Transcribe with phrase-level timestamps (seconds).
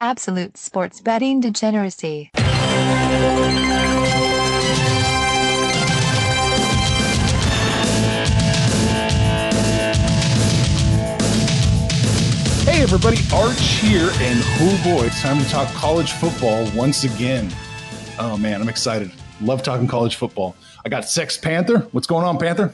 [0.00, 2.30] Absolute sports betting degeneracy.
[12.62, 17.52] Hey everybody, Arch here, and oh boy, it's time to talk college football once again.
[18.20, 19.10] Oh man, I'm excited.
[19.40, 20.54] Love talking college football.
[20.84, 21.88] I got Sex Panther.
[21.90, 22.72] What's going on, Panther?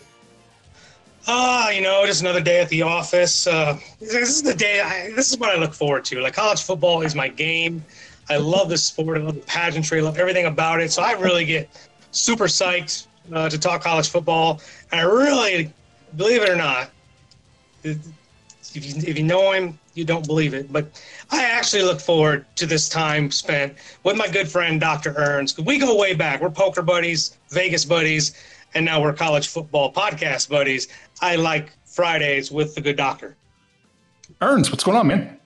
[1.26, 3.46] Ah, you know, just another day at the office.
[3.46, 4.80] Uh, this is the day.
[4.80, 6.20] I, this is what I look forward to.
[6.20, 7.82] Like college football is my game.
[8.28, 9.18] I love this sport.
[9.18, 10.00] I love the pageantry.
[10.00, 10.92] I love everything about it.
[10.92, 11.68] So I really get
[12.10, 14.60] super psyched uh, to talk college football.
[14.92, 15.72] And I really,
[16.16, 16.90] believe it or not,
[17.82, 17.98] if
[18.74, 20.70] you, if you know him, you don't believe it.
[20.72, 25.14] But I actually look forward to this time spent with my good friend Dr.
[25.16, 25.56] Earns.
[25.58, 26.42] We go way back.
[26.42, 28.34] We're poker buddies, Vegas buddies,
[28.74, 30.88] and now we're college football podcast buddies.
[31.20, 33.36] I like Fridays with the good doctor.
[34.40, 35.38] Earns, what's going on, man?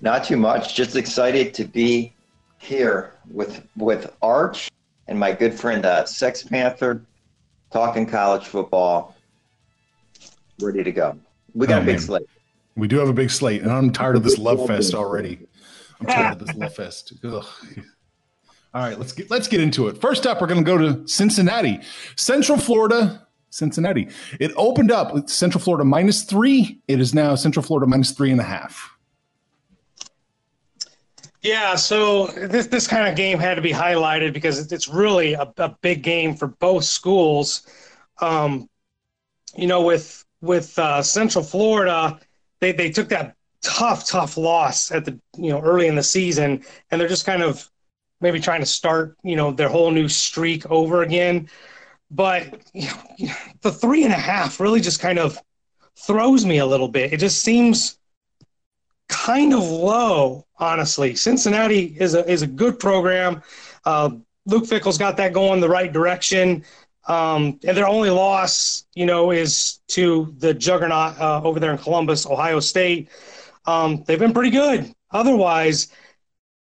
[0.00, 0.74] Not too much.
[0.74, 2.14] Just excited to be
[2.58, 4.70] here with with Arch
[5.08, 7.04] and my good friend uh, Sex Panther,
[7.72, 9.14] talking college football.
[10.60, 11.18] Ready to go.
[11.54, 12.00] We got Oh, a big man.
[12.00, 12.26] slate.
[12.76, 15.46] We do have a big slate, and I'm tired of this love fest already.
[16.00, 17.12] I'm tired of this love fest.
[17.24, 17.44] Ugh.
[18.74, 19.98] All right, let's get let's get into it.
[20.00, 21.80] First up, we're going to go to Cincinnati,
[22.16, 24.08] Central Florida, Cincinnati.
[24.40, 26.80] It opened up with Central Florida minus three.
[26.88, 28.90] It is now Central Florida minus three and a half.
[31.42, 35.52] Yeah, so this this kind of game had to be highlighted because it's- really a,
[35.58, 37.66] a big game for both schools.
[38.20, 38.68] Um,
[39.56, 42.18] you know, with with uh, Central Florida,
[42.60, 46.64] they they took that tough tough loss at the you know early in the season,
[46.90, 47.68] and they're just kind of
[48.22, 51.48] maybe trying to start you know their whole new streak over again.
[52.10, 55.38] But you know, the three and a half really just kind of
[55.96, 57.12] throws me a little bit.
[57.12, 57.98] It just seems
[59.08, 61.14] kind of low, honestly.
[61.14, 63.42] Cincinnati is a is a good program.
[63.84, 64.10] Uh,
[64.46, 66.64] Luke Fickell's got that going the right direction.
[67.08, 71.78] Um, and their only loss, you know, is to the juggernaut uh, over there in
[71.78, 73.08] Columbus, Ohio State.
[73.66, 74.92] Um, they've been pretty good.
[75.10, 75.88] Otherwise,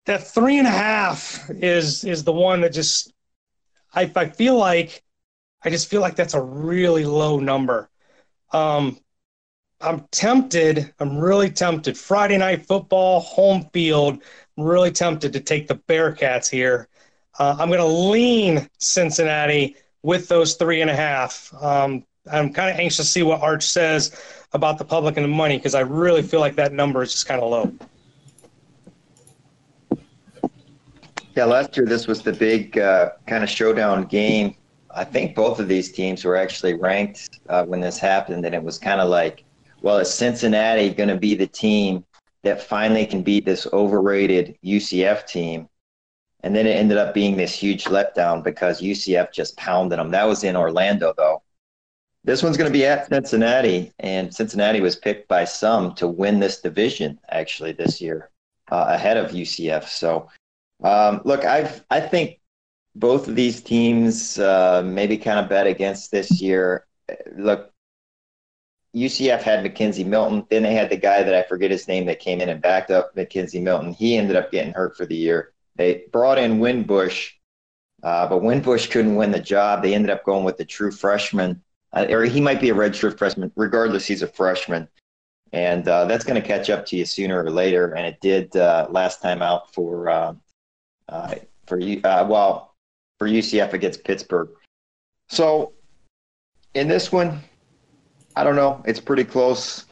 [0.08, 3.12] that three and a half is is the one that just
[3.94, 5.02] I, I feel like
[5.62, 7.90] I just feel like that's a really low number.
[8.52, 8.98] Um,
[9.82, 10.94] I'm tempted.
[10.98, 11.96] I'm really tempted.
[11.98, 14.22] Friday night football, home field.
[14.56, 16.88] I'm really tempted to take the Bearcats here.
[17.38, 21.52] Uh, I'm going to lean Cincinnati with those three and a half.
[21.62, 22.02] Um,
[22.32, 24.18] I'm kind of anxious to see what Arch says
[24.52, 27.26] about the public and the money because I really feel like that number is just
[27.26, 27.72] kind of low.
[31.38, 34.56] Yeah, last year this was the big uh, kind of showdown game.
[34.90, 38.60] I think both of these teams were actually ranked uh, when this happened, and it
[38.60, 39.44] was kind of like,
[39.80, 42.04] well, is Cincinnati going to be the team
[42.42, 45.68] that finally can beat this overrated UCF team?
[46.42, 50.10] And then it ended up being this huge letdown because UCF just pounded them.
[50.10, 51.44] That was in Orlando, though.
[52.24, 56.40] This one's going to be at Cincinnati, and Cincinnati was picked by some to win
[56.40, 58.30] this division actually this year
[58.72, 59.84] uh, ahead of UCF.
[59.86, 60.28] So,
[60.82, 62.40] um, look, I I think
[62.94, 66.86] both of these teams uh, maybe kind of bet against this year.
[67.36, 67.72] Look,
[68.94, 70.46] UCF had McKenzie Milton.
[70.50, 72.90] Then they had the guy that I forget his name that came in and backed
[72.90, 73.92] up McKenzie Milton.
[73.92, 75.52] He ended up getting hurt for the year.
[75.76, 77.32] They brought in Wimbush,
[78.02, 79.82] uh, but Wimbush couldn't win the job.
[79.82, 83.16] They ended up going with the true freshman, uh, or he might be a redshirt
[83.16, 83.52] freshman.
[83.54, 84.88] Regardless, he's a freshman,
[85.52, 87.94] and uh, that's going to catch up to you sooner or later.
[87.94, 90.10] And it did uh, last time out for
[91.08, 91.34] uh,
[91.66, 92.00] for you.
[92.02, 92.74] Uh, well,
[93.18, 94.50] for UCF against Pittsburgh.
[95.28, 95.72] So
[96.74, 97.40] in this one,
[98.36, 98.82] I don't know.
[98.86, 99.86] It's pretty close.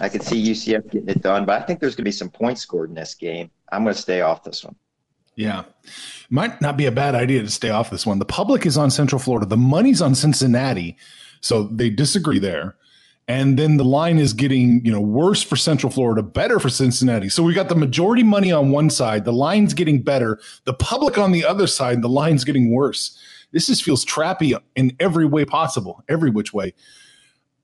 [0.00, 2.30] I could see UCF getting it done, but I think there's going to be some
[2.30, 3.50] points scored in this game.
[3.70, 4.76] I'm going to stay off this one.
[5.34, 5.64] Yeah.
[6.30, 8.18] Might not be a bad idea to stay off this one.
[8.18, 9.46] The public is on Central Florida.
[9.46, 10.96] The money's on Cincinnati.
[11.40, 12.76] So they disagree there.
[13.28, 17.28] And then the line is getting, you know, worse for Central Florida, better for Cincinnati.
[17.28, 20.40] So we got the majority money on one side, the line's getting better.
[20.64, 23.18] The public on the other side, the line's getting worse.
[23.52, 26.72] This just feels trappy in every way possible, every which way.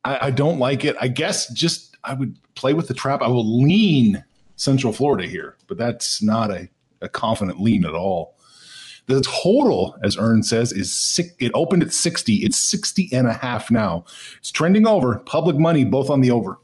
[0.05, 0.97] I, I don't like it.
[1.01, 3.23] I guess just I would play with the trap.
[3.23, 4.23] I will lean
[4.57, 6.69] Central Florida here, but that's not a,
[7.01, 8.34] a confident lean at all.
[9.07, 12.37] The total, as Ern says, is six, it opened at 60.
[12.37, 14.05] It's 60 and a half now.
[14.39, 15.19] It's trending over.
[15.19, 16.59] Public money, both on the over.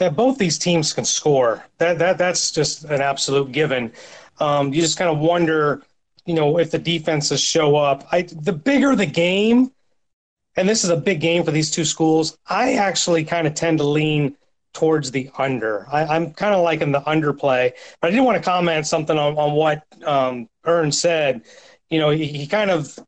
[0.00, 1.62] Yeah, both these teams can score.
[1.76, 3.92] That that that's just an absolute given.
[4.38, 5.82] Um, you just kind of wonder,
[6.24, 8.08] you know, if the defenses show up.
[8.10, 9.70] I the bigger the game,
[10.56, 13.76] and this is a big game for these two schools, I actually kind of tend
[13.78, 14.36] to lean
[14.72, 15.86] towards the under.
[15.90, 19.36] I, am kind of liking the underplay, but I did want to comment something on,
[19.36, 21.42] on what um, Ern said.
[21.90, 22.98] You know, he, he kind of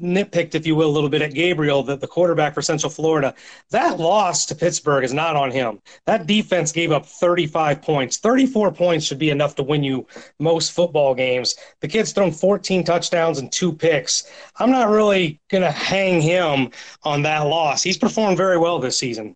[0.00, 3.34] nitpicked, if you will, a little bit at Gabriel, the, the quarterback for Central Florida.
[3.70, 5.80] That loss to Pittsburgh is not on him.
[6.06, 8.18] That defense gave up 35 points.
[8.18, 10.06] 34 points should be enough to win you
[10.38, 11.56] most football games.
[11.80, 14.30] The kid's thrown 14 touchdowns and two picks.
[14.56, 16.70] I'm not really going to hang him
[17.02, 17.82] on that loss.
[17.82, 19.34] He's performed very well this season.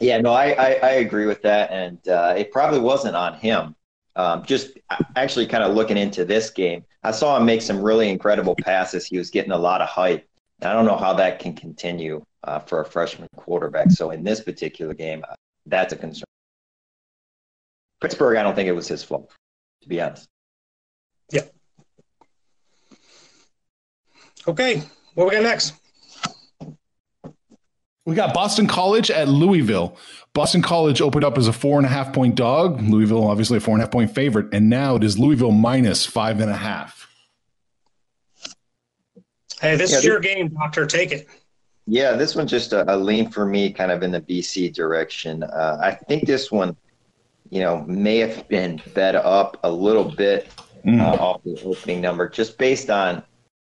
[0.00, 1.70] Yeah, no, I, I, I agree with that.
[1.70, 3.74] And uh, it probably wasn't on him.
[4.16, 4.78] Um, just
[5.16, 9.06] actually kind of looking into this game, I saw him make some really incredible passes.
[9.06, 10.28] He was getting a lot of hype.
[10.62, 13.90] I don't know how that can continue uh, for a freshman quarterback.
[13.90, 15.34] So in this particular game, uh,
[15.66, 16.24] that's a concern.
[18.00, 19.32] Pittsburgh, I don't think it was his fault,
[19.82, 20.28] to be honest.
[21.32, 21.42] Yeah.
[24.46, 24.82] Okay,
[25.14, 25.72] what we got next?
[28.06, 29.96] We got Boston College at Louisville.
[30.34, 32.82] Boston College opened up as a four and a half point dog.
[32.82, 34.52] Louisville, obviously, a four and a half point favorite.
[34.52, 37.08] And now it is Louisville minus five and a half.
[39.60, 40.84] Hey, this yeah, is your game, Doctor.
[40.84, 41.28] Take it.
[41.86, 45.42] Yeah, this one's just a, a, lean for me, kind of in the BC direction.
[45.42, 46.76] Uh, I think this one,
[47.50, 50.48] you know, may have been bet up a little bit
[50.84, 51.00] mm.
[51.00, 53.22] uh, off the opening number, just based on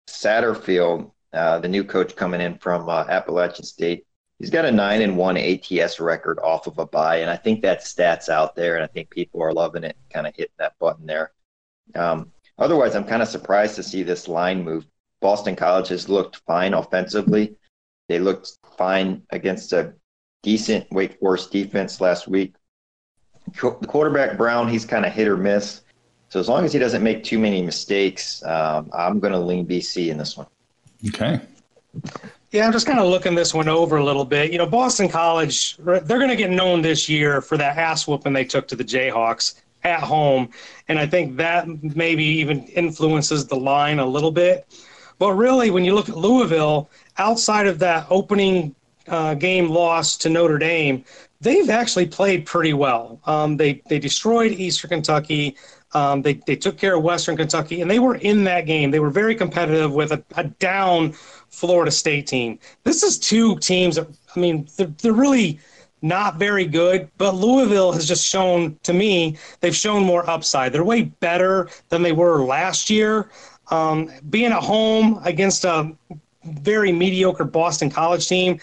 [0.08, 4.05] Satterfield, uh, the new coach coming in from uh, Appalachian State
[4.38, 7.62] he's got a nine and one ATS record off of a bye, and I think
[7.62, 10.78] that stats out there, and I think people are loving it, kind of hitting that
[10.78, 11.32] button there.
[11.94, 14.86] Um, otherwise, I'm kind of surprised to see this line move.
[15.20, 17.56] Boston College has looked fine offensively.
[18.08, 19.94] They looked fine against a
[20.42, 22.54] decent Wake Forest defense last week.
[23.60, 25.82] The quarterback Brown, he's kind of hit or miss.
[26.28, 29.66] So as long as he doesn't make too many mistakes, um, I'm going to lean
[29.66, 30.46] BC in this one.
[31.08, 31.40] Okay.
[32.56, 34.50] Yeah, I'm just kind of looking this one over a little bit.
[34.50, 38.32] You know, Boston College, they're going to get known this year for that ass whooping
[38.32, 40.48] they took to the Jayhawks at home.
[40.88, 44.66] And I think that maybe even influences the line a little bit.
[45.18, 48.74] But really, when you look at Louisville, outside of that opening
[49.06, 51.04] uh, game loss to Notre Dame,
[51.42, 53.20] they've actually played pretty well.
[53.26, 55.58] Um, they, they destroyed Eastern Kentucky.
[55.92, 58.90] Um, they, they took care of Western Kentucky, and they were in that game.
[58.90, 61.14] They were very competitive with a, a down
[61.56, 62.58] Florida State team.
[62.84, 64.04] This is two teams I
[64.38, 65.58] mean, they're, they're really
[66.02, 70.72] not very good, but Louisville has just shown, to me, they've shown more upside.
[70.72, 73.30] They're way better than they were last year.
[73.70, 75.96] Um, being at home against a
[76.44, 78.60] very mediocre Boston College team,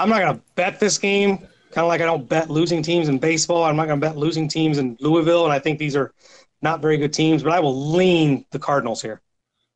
[0.00, 1.38] I'm not going to bet this game.
[1.38, 3.62] Kind of like I don't bet losing teams in baseball.
[3.62, 6.12] I'm not going to bet losing teams in Louisville, and I think these are
[6.60, 9.22] not very good teams, but I will lean the Cardinals here.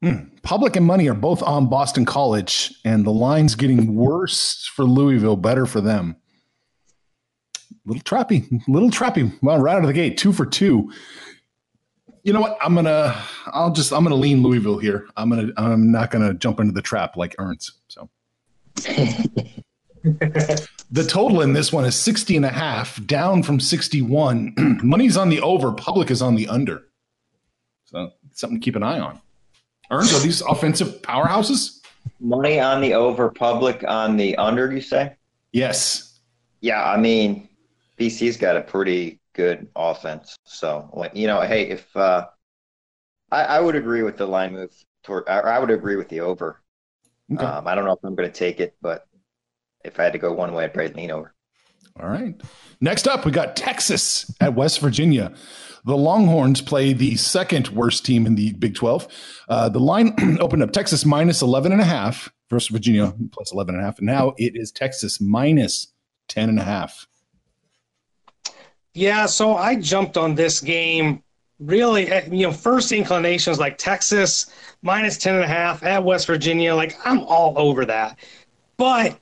[0.04, 0.42] Mm.
[0.42, 5.36] Public and money are both on Boston College, and the line's getting worse for Louisville,
[5.36, 6.16] better for them.
[7.84, 9.32] Little trappy, little trappy.
[9.42, 10.92] Well, right out of the gate, two for two.
[12.24, 12.58] You know what?
[12.60, 15.06] I'm gonna, I'll just, I'm gonna lean Louisville here.
[15.16, 17.72] I'm gonna, I'm not gonna jump into the trap like Earns.
[17.88, 18.10] So.
[20.90, 24.54] the total in this one is 60 and a half, down from 61.
[24.82, 26.82] Money's on the over, public is on the under.
[27.84, 29.20] So something to keep an eye on.
[29.90, 31.80] Earns, are these offensive powerhouses?
[32.20, 34.72] Money on the over, public on the under.
[34.72, 35.14] You say?
[35.52, 36.20] Yes.
[36.60, 37.48] Yeah, I mean,
[37.98, 40.36] BC's got a pretty good offense.
[40.44, 42.26] So, you know, hey, if uh,
[43.30, 44.72] I, I would agree with the line move
[45.04, 46.62] toward, I, I would agree with the over.
[47.32, 47.44] Okay.
[47.44, 49.06] Um, I don't know if I'm going to take it, but
[49.84, 51.34] if I had to go one way, I'd probably lean over.
[52.00, 52.40] All right.
[52.80, 55.32] Next up, we got Texas at West Virginia.
[55.84, 59.08] The Longhorns play the second worst team in the Big 12.
[59.48, 63.74] Uh, the line opened up Texas minus 11 and a half versus Virginia plus 11
[63.74, 64.00] and a half.
[64.00, 65.88] Now it is Texas minus
[66.28, 67.06] 10 and a half.
[68.94, 71.22] Yeah, so I jumped on this game
[71.58, 74.46] really, eh, you know, first inclinations like Texas
[74.82, 76.74] minus 10 and a half at West Virginia.
[76.74, 78.18] Like, I'm all over that.
[78.76, 79.18] But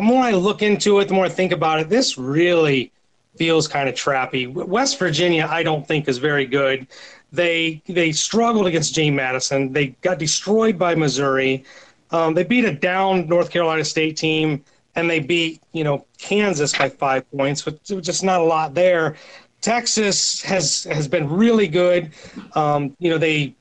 [0.00, 2.90] the more I look into it, the more I think about it, this really
[3.36, 4.50] feels kind of trappy.
[4.50, 6.86] West Virginia, I don't think is very good.
[7.32, 9.74] They they struggled against James Madison.
[9.74, 11.64] They got destroyed by Missouri.
[12.12, 14.64] Um, they beat a down North Carolina State team,
[14.94, 19.16] and they beat you know Kansas by five points, but just not a lot there.
[19.60, 22.10] Texas has has been really good.
[22.54, 23.54] Um, you know they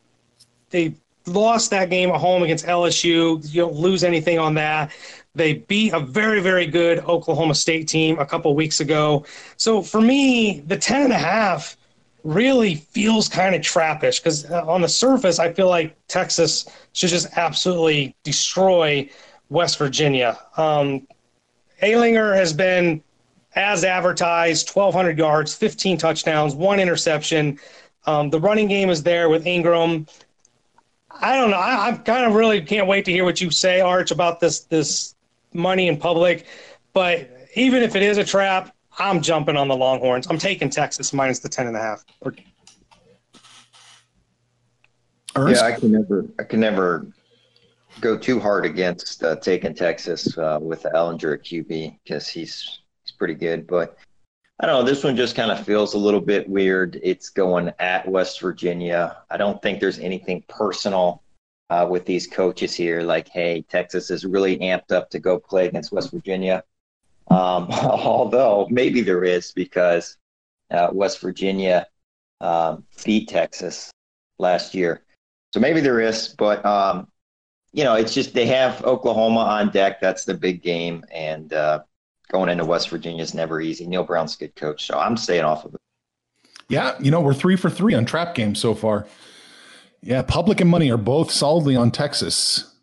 [0.69, 0.95] they
[1.27, 3.53] lost that game at home against LSU.
[3.53, 4.91] You don't lose anything on that.
[5.35, 9.25] They beat a very, very good Oklahoma State team a couple weeks ago.
[9.57, 11.77] So for me, the 10 and a half
[12.23, 17.09] really feels kind of trappish because uh, on the surface, I feel like Texas should
[17.09, 19.09] just absolutely destroy
[19.49, 20.37] West Virginia.
[20.57, 21.07] Um,
[21.81, 23.01] has been
[23.55, 27.59] as advertised 1,200 yards, 15 touchdowns, one interception.
[28.05, 30.07] Um, the running game is there with Ingram.
[31.21, 31.57] I don't know.
[31.57, 34.61] I, I kind of really can't wait to hear what you say, Arch, about this
[34.61, 35.15] this
[35.53, 36.45] money in public.
[36.93, 40.27] But even if it is a trap, I'm jumping on the Longhorns.
[40.27, 42.03] I'm taking Texas minus the ten and a half.
[45.37, 47.07] Yeah, I can never, I can never
[48.01, 52.79] go too hard against uh, taking Texas uh, with the Ehlinger at QB because he's
[53.03, 53.67] he's pretty good.
[53.67, 53.97] But
[54.59, 54.83] I don't know.
[54.83, 56.99] This one just kind of feels a little bit weird.
[57.01, 59.17] It's going at West Virginia.
[59.29, 61.23] I don't think there's anything personal
[61.69, 63.01] uh, with these coaches here.
[63.01, 66.63] Like, hey, Texas is really amped up to go play against West Virginia.
[67.29, 70.17] Um, although maybe there is because
[70.71, 71.87] uh, West Virginia
[72.41, 73.91] um, beat Texas
[74.37, 75.03] last year.
[75.53, 77.07] So maybe there is, but um,
[77.73, 79.99] you know, it's just they have Oklahoma on deck.
[79.99, 81.81] That's the big game, and uh,
[82.31, 83.87] going into West Virginia is never easy.
[83.87, 85.81] Neal Brown's a good coach, so I'm staying off of it.
[86.67, 89.07] Yeah, you know, we're three for three on trap games so far.
[90.01, 92.73] Yeah, public and money are both solidly on Texas,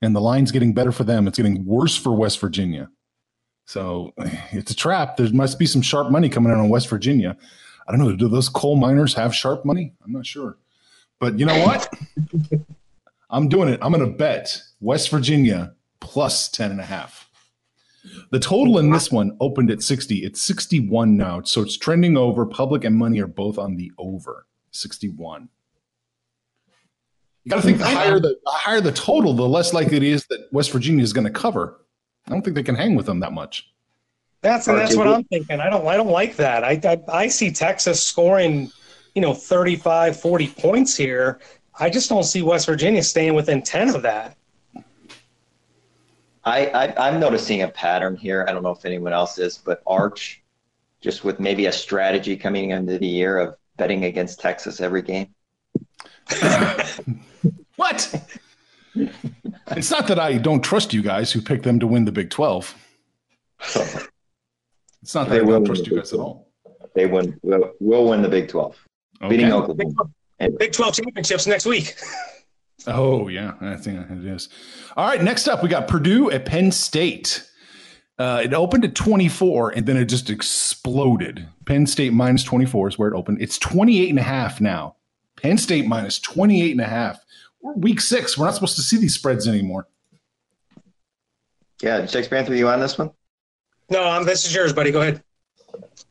[0.00, 1.26] and the line's getting better for them.
[1.26, 2.90] It's getting worse for West Virginia.
[3.66, 4.12] So
[4.52, 5.16] it's a trap.
[5.16, 7.36] There must be some sharp money coming in on West Virginia.
[7.86, 8.14] I don't know.
[8.14, 9.94] Do those coal miners have sharp money?
[10.04, 10.58] I'm not sure.
[11.18, 11.92] But you know what?
[13.30, 13.78] I'm doing it.
[13.82, 17.30] I'm going to bet West Virginia plus 10 and a half.
[18.30, 20.24] The total in this one opened at 60.
[20.24, 21.42] It's 61 now.
[21.42, 22.46] So it's trending over.
[22.46, 25.48] Public and money are both on the over 61.
[27.44, 30.02] You got to think the higher the, the, higher the total, the less likely it
[30.02, 31.80] is that West Virginia is going to cover.
[32.26, 33.70] I don't think they can hang with them that much.
[34.42, 35.60] That's and that's what I'm thinking.
[35.60, 36.64] I don't I don't like that.
[36.64, 38.70] I, I I see Texas scoring,
[39.14, 41.40] you know, 35, 40 points here.
[41.78, 44.36] I just don't see West Virginia staying within 10 of that.
[46.44, 48.46] I, I I'm noticing a pattern here.
[48.48, 50.42] I don't know if anyone else is, but Arch,
[51.00, 55.34] just with maybe a strategy coming into the year of betting against Texas every game.
[57.80, 58.14] what?
[59.70, 62.30] it's not that I don't trust you guys who picked them to win the Big
[62.30, 62.74] Twelve.
[65.02, 66.50] It's not that they I don't trust you guys at all.
[66.94, 67.38] They win.
[67.42, 68.76] Will will win the Big Twelve,
[69.22, 69.30] okay.
[69.30, 70.10] beating Oklahoma.
[70.58, 71.96] Big Twelve championships next week.
[72.86, 74.48] Oh yeah, I think it is.
[74.96, 77.46] All right, next up we got Purdue at Penn State.
[78.18, 81.46] Uh, it opened at 24 and then it just exploded.
[81.66, 83.42] Penn State minus 24 is where it opened.
[83.42, 84.96] It's 28 and a half now.
[85.36, 87.22] Penn State minus 28 and a half.
[87.62, 88.38] We're week six.
[88.38, 89.86] We're not supposed to see these spreads anymore.
[91.82, 93.10] Yeah, Shakes Panther, you on this one?
[93.88, 94.90] No, um, this is yours, buddy.
[94.90, 95.22] Go ahead.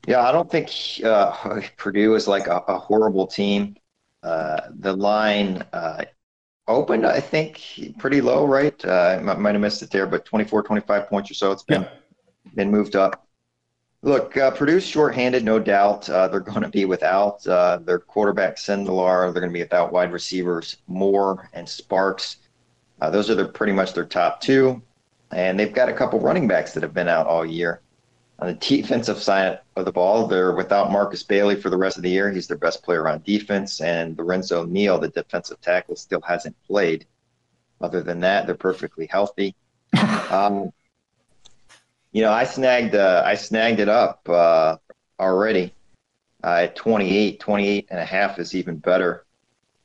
[0.08, 0.72] Yeah, I don't think
[1.03, 3.75] uh, Purdue is like a, a horrible team.
[4.24, 6.03] Uh, the line uh,
[6.68, 7.62] opened, I think,
[7.98, 8.84] pretty low, right?
[8.84, 11.51] Uh, I might have missed it there, but 24, 25 points or so.
[11.51, 11.89] It's been yeah.
[12.56, 13.27] been moved up.
[14.01, 16.10] Look, uh, Purdue's shorthanded, no doubt.
[16.10, 19.34] Uh, they're going to be without uh, their quarterback, Sindelar.
[19.34, 22.38] They're going to be without wide receivers, Moore and Sparks.
[23.01, 24.82] Uh, those are their, pretty much their top two.
[25.32, 27.82] And they've got a couple running backs that have been out all year.
[28.39, 32.03] On the defensive side of the ball, they're without Markus Bailey for the rest of
[32.03, 32.32] the year.
[32.32, 33.82] He's their best player on defense.
[33.82, 37.06] And Lorenzo Neal, the defensive tackle, still hasn't played.
[37.82, 39.56] Other than that, they're perfectly healthy.
[40.32, 40.72] um,
[42.12, 44.78] you know, I snagged uh, I snagged it up uh,
[45.20, 45.74] already
[46.44, 49.25] uh, at 28, 28 and a half is even better.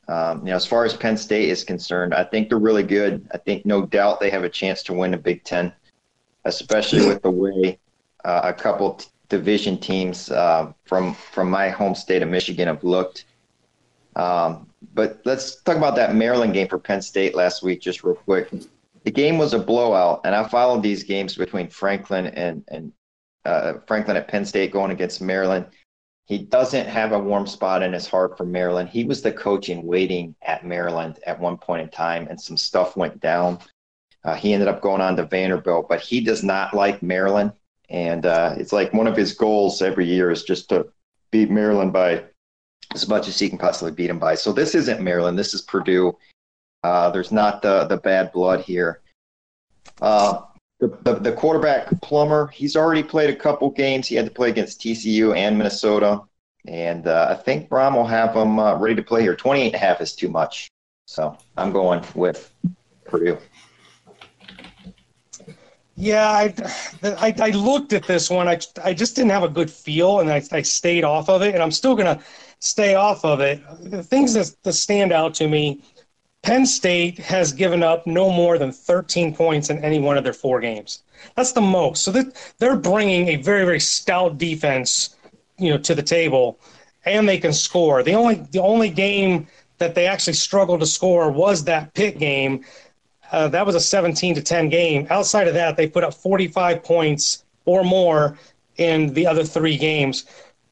[0.07, 3.27] Um, you know, as far as Penn State is concerned, I think they're really good.
[3.33, 5.73] I think no doubt they have a chance to win the Big Ten,
[6.45, 7.79] especially with the way
[8.23, 12.83] uh, a couple t- division teams uh, from from my home state of Michigan have
[12.83, 13.25] looked.
[14.15, 18.15] Um, but let's talk about that Maryland game for Penn State last week, just real
[18.15, 18.49] quick.
[19.05, 22.91] The game was a blowout, and I followed these games between Franklin and and
[23.45, 25.67] uh, Franklin at Penn State going against Maryland.
[26.25, 28.89] He doesn't have a warm spot in his heart for Maryland.
[28.89, 32.57] He was the coach in waiting at Maryland at one point in time, and some
[32.57, 33.59] stuff went down.
[34.23, 37.51] Uh, he ended up going on to Vanderbilt, but he does not like Maryland.
[37.89, 40.87] And uh, it's like one of his goals every year is just to
[41.29, 42.23] beat Maryland by
[42.95, 44.33] as much as he can possibly beat him by.
[44.33, 45.37] So this isn't Maryland.
[45.37, 46.17] This is Purdue.
[46.85, 49.01] Uh, there's not the, the bad blood here.
[50.03, 50.41] Uh,
[50.79, 54.07] the, the, the, quarterback Plummer, he's already played a couple games.
[54.07, 56.21] He had to play against TCU and Minnesota.
[56.67, 59.35] And uh, I think Brohm will have him uh, ready to play here.
[59.35, 60.69] 28 and a half is too much.
[61.07, 62.53] So I'm going with
[63.05, 63.39] Purdue.
[65.95, 66.53] Yeah, I,
[67.03, 68.47] I, I, looked at this one.
[68.47, 71.53] I, I just didn't have a good feel, and I, I stayed off of it,
[71.55, 72.23] and I'm still going to
[72.59, 73.63] stay off of it.
[73.79, 75.81] The things that, that stand out to me
[76.45, 80.31] Penn State has given up no more than 13 points in any one of their
[80.31, 81.01] four games.
[81.35, 82.03] That's the most.
[82.03, 82.11] So
[82.59, 85.15] they're bringing a very, very stout defense,
[85.57, 86.59] you know, to the table,
[87.03, 88.03] and they can score.
[88.03, 89.47] The only the only game
[89.79, 92.63] that they actually struggled to score was that Pitt game.
[93.31, 95.07] Uh, that was a 17 to 10 game.
[95.09, 98.37] Outside of that, they put up 45 points or more
[98.77, 100.25] in the other three games.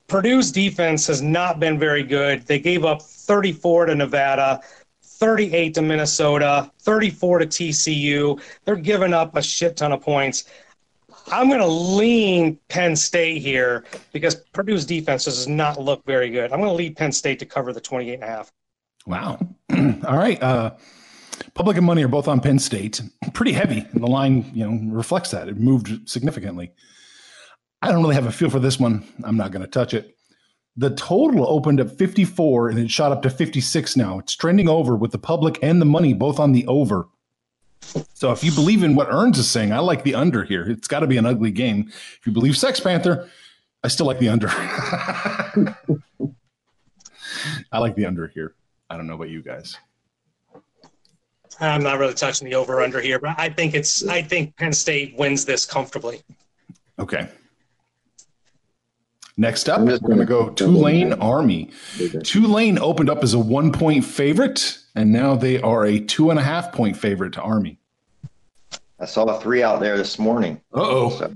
[0.08, 2.46] Purdue's defense has not been very good.
[2.46, 4.62] They gave up 34 to Nevada.
[5.24, 8.42] 38 to Minnesota, 34 to TCU.
[8.66, 10.44] They're giving up a shit ton of points.
[11.32, 16.52] I'm going to lean Penn State here because Purdue's defense does not look very good.
[16.52, 18.52] I'm going to lead Penn State to cover the 28 and a half.
[19.08, 19.40] Wow.
[19.72, 20.44] All right.
[20.44, 20.72] Uh,
[21.54, 23.02] public and money are both on Penn State.
[23.34, 23.88] Pretty heavy.
[23.94, 25.48] And the line, you know, reflects that.
[25.48, 26.74] It moved significantly.
[27.82, 29.06] I don't really have a feel for this one.
[29.24, 30.13] I'm not going to touch it.
[30.76, 34.20] The total opened at 54 and it shot up to 56 now.
[34.20, 37.08] It's trending over with the public and the money both on the over.
[38.14, 40.68] So if you believe in what Earns is saying, I like the under here.
[40.70, 41.90] It's got to be an ugly game.
[41.90, 43.30] If you believe Sex Panther,
[43.84, 44.48] I still like the under.
[47.72, 48.56] I like the under here.
[48.90, 49.78] I don't know about you guys.
[51.60, 54.74] I'm not really touching the over under here, but I think it's I think Penn
[54.74, 56.22] State wins this comfortably.
[56.98, 57.30] Okay.
[59.36, 61.72] Next up, we're going to go Tulane Army.
[62.24, 66.40] Tulane opened up as a one point favorite, and now they are a two and
[66.40, 67.80] a half point favorite to Army.
[69.00, 70.62] I saw a three out there this morning.
[70.74, 71.10] Uh-oh.
[71.10, 71.34] So,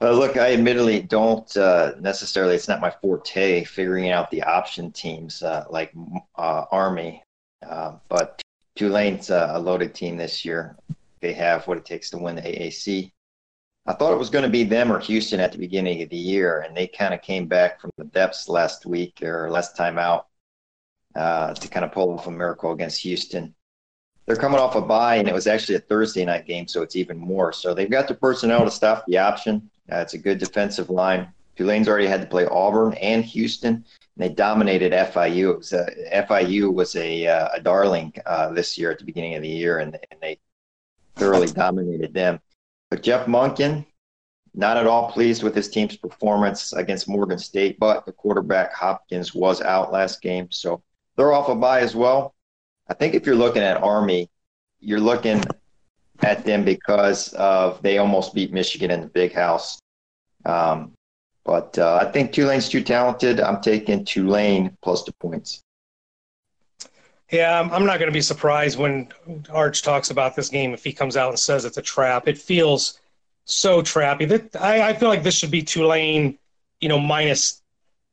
[0.00, 4.90] uh, look, I admittedly don't uh, necessarily, it's not my forte figuring out the option
[4.92, 5.92] teams uh, like
[6.36, 7.22] uh, Army,
[7.68, 8.40] uh, but
[8.76, 10.74] Tulane's a loaded team this year.
[11.20, 13.12] They have what it takes to win the AAC.
[13.90, 16.16] I thought it was going to be them or Houston at the beginning of the
[16.16, 19.98] year, and they kind of came back from the depths last week or last time
[19.98, 20.28] out
[21.16, 23.52] uh, to kind of pull off a miracle against Houston.
[24.26, 26.94] They're coming off a bye, and it was actually a Thursday night game, so it's
[26.94, 27.52] even more.
[27.52, 29.68] So they've got the personnel to stop the option.
[29.90, 31.26] Uh, it's a good defensive line.
[31.56, 33.84] Tulane's already had to play Auburn and Houston, and
[34.16, 35.50] they dominated FIU.
[35.50, 35.86] It Was a,
[36.28, 39.80] FIU was a, uh, a darling uh, this year at the beginning of the year,
[39.80, 40.38] and, and they
[41.16, 42.38] thoroughly dominated them.
[42.90, 43.86] But Jeff Monken,
[44.52, 49.32] not at all pleased with his team's performance against Morgan State, but the quarterback Hopkins
[49.34, 50.48] was out last game.
[50.50, 50.82] So
[51.16, 52.34] they're off a bye as well.
[52.88, 54.28] I think if you're looking at Army,
[54.80, 55.42] you're looking
[56.22, 59.78] at them because of they almost beat Michigan in the big house.
[60.44, 60.92] Um,
[61.44, 63.40] but uh, I think Tulane's too talented.
[63.40, 65.62] I'm taking Tulane plus the points.
[67.30, 69.08] Yeah, I'm not going to be surprised when
[69.50, 72.26] Arch talks about this game if he comes out and says it's a trap.
[72.26, 72.98] It feels
[73.44, 74.28] so trappy.
[74.28, 76.38] That I, I feel like this should be Tulane,
[76.80, 77.62] you know, minus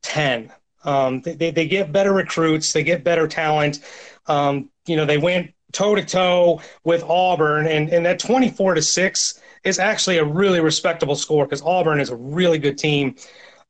[0.04, 0.52] ten.
[0.84, 3.80] Um, they, they, get better recruits, they get better talent.
[4.28, 8.82] Um, you know, they went toe to toe with Auburn, and and that 24 to
[8.82, 13.16] six is actually a really respectable score because Auburn is a really good team.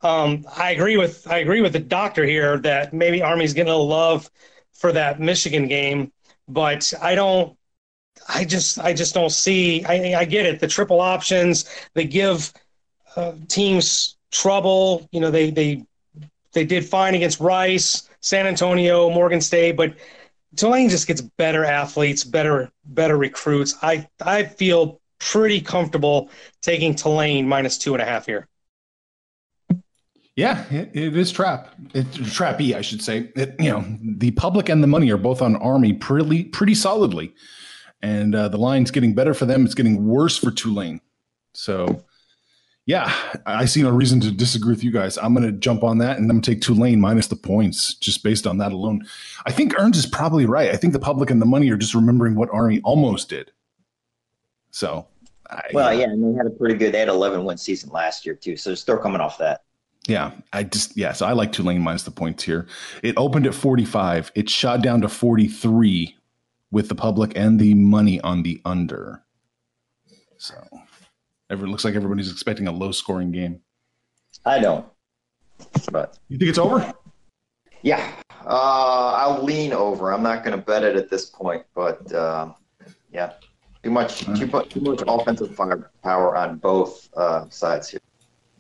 [0.01, 3.73] Um, I agree with I agree with the doctor here that maybe Army's getting a
[3.73, 4.29] little love
[4.77, 6.11] for that Michigan game,
[6.47, 7.57] but I don't.
[8.27, 9.83] I just I just don't see.
[9.85, 10.59] I I get it.
[10.59, 12.53] The triple options they give
[13.15, 15.07] uh, teams trouble.
[15.11, 15.83] You know they they
[16.53, 19.93] they did fine against Rice, San Antonio, Morgan State, but
[20.55, 23.75] Tulane just gets better athletes, better better recruits.
[23.81, 26.29] I I feel pretty comfortable
[26.61, 28.47] taking Tulane minus two and a half here.
[30.37, 31.73] Yeah, it, it is trap.
[31.95, 33.31] It's trappy, I should say.
[33.35, 37.33] It, you know, the public and the money are both on Army pretty pretty solidly,
[38.03, 39.65] and uh, the line's getting better for them.
[39.65, 41.01] It's getting worse for Tulane.
[41.55, 42.03] So,
[42.85, 43.11] yeah,
[43.47, 45.17] I see no reason to disagree with you guys.
[45.17, 47.95] I'm going to jump on that, and I'm going to take Tulane minus the points
[47.95, 49.07] just based on that alone.
[49.47, 50.69] I think Earns is probably right.
[50.69, 53.51] I think the public and the money are just remembering what Army almost did.
[54.69, 55.07] So,
[55.49, 56.93] I, well, yeah, and they had a pretty good.
[56.93, 59.61] They had 11 win season last year too, so they're still coming off that.
[60.07, 62.65] Yeah, I just yeah, so I like Tulane minus the points here.
[63.03, 64.31] It opened at 45.
[64.35, 66.15] It shot down to 43
[66.71, 69.23] with the public and the money on the under.
[70.37, 70.55] So,
[71.49, 73.61] it looks like everybody's expecting a low scoring game.
[74.45, 74.85] I don't.
[75.91, 76.93] But you think it's over?
[77.81, 78.13] Yeah,
[78.45, 80.13] uh, I'll lean over.
[80.13, 82.53] I'm not going to bet it at this point, but uh,
[83.11, 83.33] yeah,
[83.83, 87.99] too much, too much, too much offensive firepower on both uh, sides here.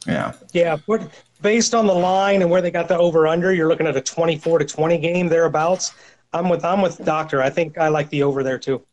[0.05, 0.33] Yeah.
[0.53, 0.77] Yeah.
[0.87, 1.09] But
[1.41, 4.01] based on the line and where they got the over under, you're looking at a
[4.01, 5.93] 24 to 20 game thereabouts.
[6.33, 7.41] I'm with I'm with Doctor.
[7.41, 8.85] I think I like the over there too.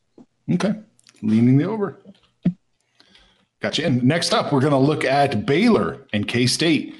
[0.50, 0.74] Okay.
[1.22, 1.98] Leaning the over.
[3.60, 3.84] Gotcha.
[3.86, 6.96] And next up, we're going to look at Baylor and K State.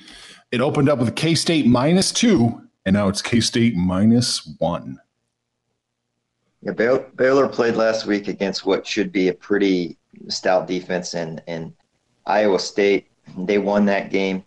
[0.51, 4.99] It opened up with K State minus two, and now it's K State minus one.
[6.62, 11.75] Yeah, Baylor played last week against what should be a pretty stout defense in, in
[12.25, 13.09] Iowa State.
[13.37, 14.44] They won that game.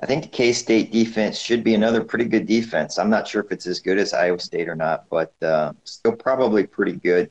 [0.00, 2.98] I think the K State defense should be another pretty good defense.
[2.98, 6.12] I'm not sure if it's as good as Iowa State or not, but uh, still
[6.12, 7.30] probably pretty good.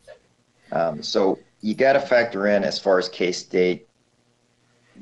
[0.71, 3.87] Um, so you got to factor in as far as K State.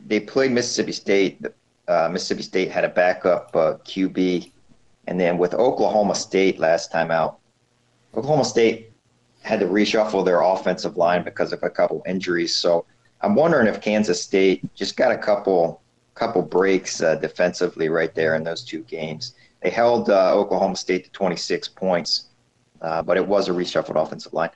[0.08, 1.46] They played Mississippi State.
[1.88, 4.52] Uh, Mississippi State had a backup uh, QB,
[5.08, 7.40] and then with Oklahoma State last time out,
[8.16, 8.92] Oklahoma State
[9.42, 12.56] had to reshuffle their offensive line because of a couple injuries.
[12.56, 12.86] So
[13.22, 15.82] I'm wondering if Kansas State just got a couple
[16.16, 19.34] couple breaks uh, defensively right there in those two games.
[19.62, 22.26] They held uh, Oklahoma State to 26 points,
[22.82, 24.50] uh, but it was a reshuffled offensive line.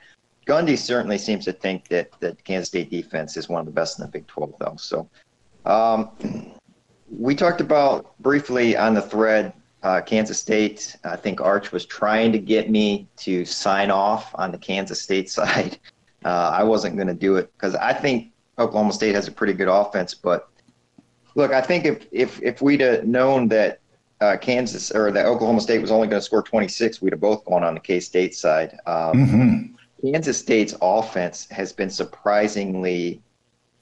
[0.46, 3.98] Gundy certainly seems to think that that Kansas State defense is one of the best
[3.98, 4.76] in the Big 12, though.
[4.78, 5.08] So
[5.66, 6.10] um,
[7.10, 10.96] we talked about briefly on the thread uh, Kansas State.
[11.04, 15.30] I think Arch was trying to get me to sign off on the Kansas State
[15.38, 15.78] side.
[16.24, 19.52] Uh, I wasn't going to do it because I think Oklahoma State has a pretty
[19.52, 20.48] good offense, but
[21.38, 23.78] look, I think if if if we'd have known that
[24.20, 27.44] uh, Kansas or that Oklahoma State was only going to score 26, we'd have both
[27.44, 28.72] gone on the K State side.
[28.86, 30.10] Um, mm-hmm.
[30.12, 33.22] Kansas State's offense has been surprisingly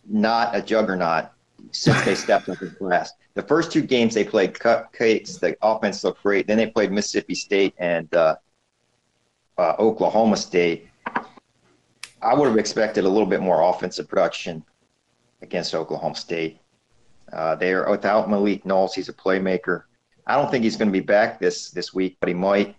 [0.07, 1.31] not a juggernaut
[1.73, 3.12] since they stepped up in class.
[3.35, 6.47] The first two games they played cupcakes, the offense looked great.
[6.47, 8.37] Then they played Mississippi State and uh,
[9.59, 10.88] uh, Oklahoma State.
[12.23, 14.62] I would have expected a little bit more offensive production
[15.42, 16.61] against Oklahoma State.
[17.33, 18.95] Uh, they're without Malik Knowles.
[18.95, 19.85] He's a playmaker.
[20.27, 22.77] I don't think he's going to be back this this week, but he might.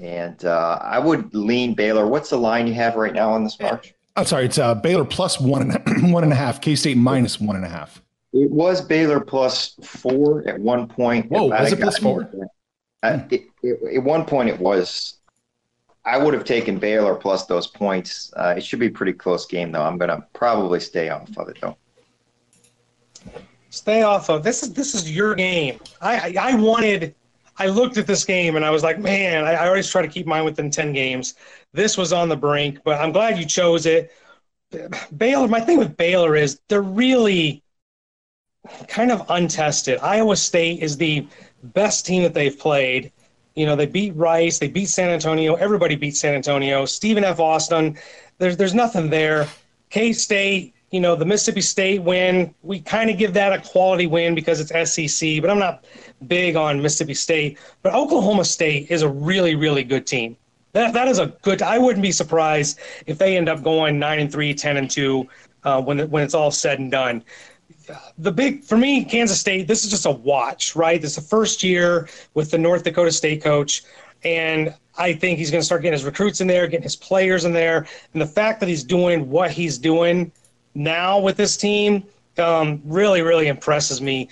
[0.00, 2.06] And uh, I would lean Baylor.
[2.06, 3.94] What's the line you have right now on this march?
[4.16, 6.60] I'm sorry, it's uh, Baylor plus one and one and a half.
[6.60, 8.02] K State minus one and a half.
[8.32, 11.30] It was Baylor plus four at one point.
[11.30, 12.30] Whoa, was it plus four?
[13.02, 15.18] Uh, it, it, at one point, it was.
[16.04, 18.32] I would have taken Baylor plus those points.
[18.36, 19.82] Uh, it should be a pretty close game, though.
[19.82, 21.76] I'm going to probably stay off of it, though.
[23.72, 25.80] Stay off of this is this is your game.
[26.02, 27.14] I I, I wanted.
[27.56, 30.08] I looked at this game and I was like, man, I, I always try to
[30.08, 31.34] keep mine within ten games.
[31.72, 34.12] This was on the brink, but I'm glad you chose it.
[35.16, 35.48] Baylor.
[35.48, 37.62] My thing with Baylor is they're really
[38.88, 39.98] kind of untested.
[40.00, 41.26] Iowa State is the
[41.62, 43.10] best team that they've played.
[43.54, 45.54] You know, they beat Rice, they beat San Antonio.
[45.54, 46.84] Everybody beat San Antonio.
[46.84, 47.40] Stephen F.
[47.40, 47.96] Austin.
[48.36, 49.48] There's there's nothing there.
[49.88, 54.06] K State you know, the Mississippi State win, we kind of give that a quality
[54.06, 55.84] win because it's SEC, but I'm not
[56.28, 57.58] big on Mississippi State.
[57.82, 60.36] But Oklahoma State is a really, really good team.
[60.74, 61.62] That, that is a good.
[61.62, 65.26] I wouldn't be surprised if they end up going nine and three, 10 and two,
[65.64, 67.24] uh, when when it's all said and done.
[68.18, 69.66] The big for me, Kansas State.
[69.66, 71.00] This is just a watch, right?
[71.00, 73.82] This is the first year with the North Dakota State coach,
[74.24, 77.44] and I think he's going to start getting his recruits in there, getting his players
[77.44, 80.32] in there, and the fact that he's doing what he's doing
[80.74, 82.04] now with this team
[82.38, 84.28] um, really, really impresses me.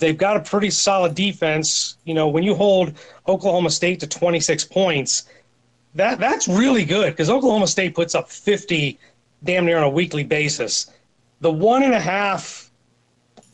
[0.00, 1.96] They've got a pretty solid defense.
[2.04, 2.94] You know, when you hold
[3.28, 5.24] Oklahoma State to 26 points,
[5.94, 8.98] that that's really good because Oklahoma State puts up 50
[9.44, 10.90] damn near on a weekly basis.
[11.40, 12.70] The one and a half,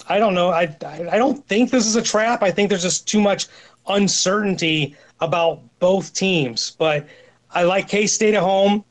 [0.08, 0.50] I don't know.
[0.50, 0.76] I,
[1.10, 2.42] I don't think this is a trap.
[2.42, 3.46] I think there's just too much
[3.88, 6.76] uncertainty about both teams.
[6.78, 7.08] But
[7.50, 8.84] I like K State at home.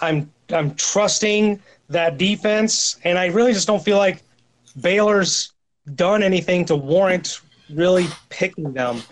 [0.00, 1.60] I'm I'm trusting
[1.94, 4.22] that defense, and I really just don't feel like
[4.80, 5.52] Baylor's
[5.94, 9.02] done anything to warrant really picking them.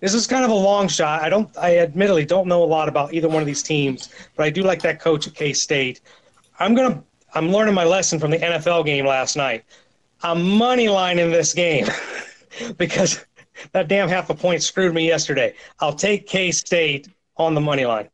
[0.00, 1.22] This is kind of a long shot.
[1.22, 1.50] I don't.
[1.58, 4.62] I admittedly don't know a lot about either one of these teams, but I do
[4.62, 6.00] like that coach at K State.
[6.58, 7.02] I'm gonna.
[7.34, 9.64] I'm learning my lesson from the NFL game last night.
[10.22, 11.86] I'm money lining this game
[12.76, 13.24] because
[13.72, 15.54] that damn half a point screwed me yesterday.
[15.80, 18.08] I'll take K State on the money line.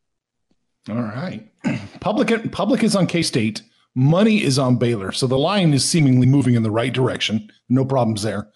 [0.88, 1.46] All right.
[2.00, 3.62] Public public is on K State.
[3.94, 5.12] Money is on Baylor.
[5.12, 7.50] So the line is seemingly moving in the right direction.
[7.68, 8.48] No problems there.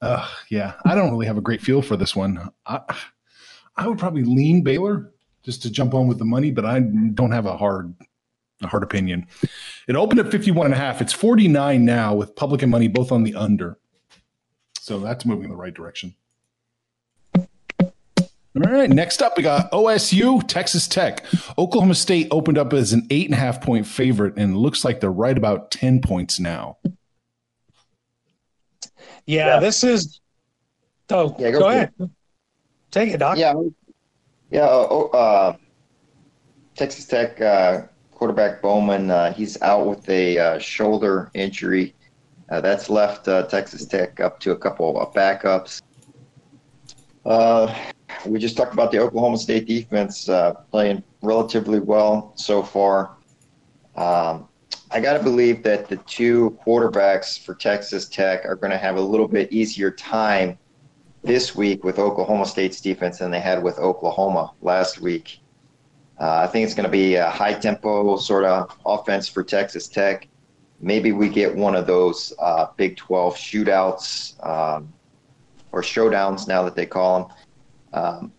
[0.00, 2.50] Uh, yeah, I don't really have a great feel for this one.
[2.66, 2.80] I,
[3.76, 7.32] I would probably lean Baylor just to jump on with the money, but I don't
[7.32, 7.94] have a hard
[8.62, 9.26] a hard opinion.
[9.86, 11.02] It opened at 51 and a half.
[11.02, 13.78] It's 49 now with public and money both on the under.
[14.80, 16.14] So that's moving in the right direction.
[18.56, 18.88] All right.
[18.88, 21.24] Next up, we got OSU, Texas Tech.
[21.58, 25.00] Oklahoma State opened up as an eight and a half point favorite, and looks like
[25.00, 26.78] they're right about 10 points now.
[29.26, 29.60] Yeah, yeah.
[29.60, 30.20] this is.
[31.10, 31.92] Oh, yeah, go, go ahead.
[32.90, 33.36] Take it, Doc.
[33.36, 33.54] Yeah.
[34.50, 34.62] Yeah.
[34.62, 35.56] Uh, oh, uh,
[36.76, 41.94] Texas Tech uh, quarterback Bowman, uh, he's out with a uh, shoulder injury.
[42.48, 45.82] Uh, that's left Texas Tech up to a couple of backups.
[48.28, 50.28] We just talked about the Oklahoma State defense
[50.70, 53.16] playing relatively well so far.
[53.96, 54.48] Um,
[54.90, 58.96] I got to believe that the two quarterbacks for Texas Tech are going to have
[58.96, 60.58] a little bit easier time
[61.22, 65.40] this week with Oklahoma State's defense than they had with Oklahoma last week.
[66.20, 69.88] Uh, I think it's going to be a high tempo sort of offense for Texas
[69.88, 70.28] Tech.
[70.80, 74.92] Maybe we get one of those uh, Big 12 shootouts um,
[75.72, 77.36] or showdowns now that they call them.
[77.92, 78.32] Um,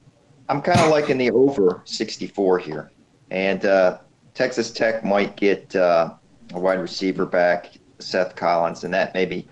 [0.49, 2.91] I'm kind of liking the over 64 here.
[3.31, 3.99] And uh,
[4.33, 6.13] Texas Tech might get uh,
[6.53, 9.47] a wide receiver back, Seth Collins, and that maybe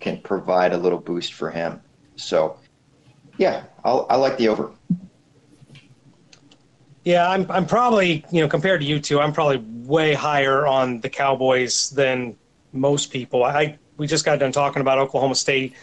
[0.00, 1.80] can provide a little boost for him.
[2.16, 2.58] So,
[3.38, 4.72] yeah, I'll, I like the over.
[7.04, 11.00] Yeah, I'm I'm probably you know compared to you two, I'm probably way higher on
[11.00, 12.36] the Cowboys than
[12.72, 13.44] most people.
[13.44, 15.74] I we just got done talking about Oklahoma State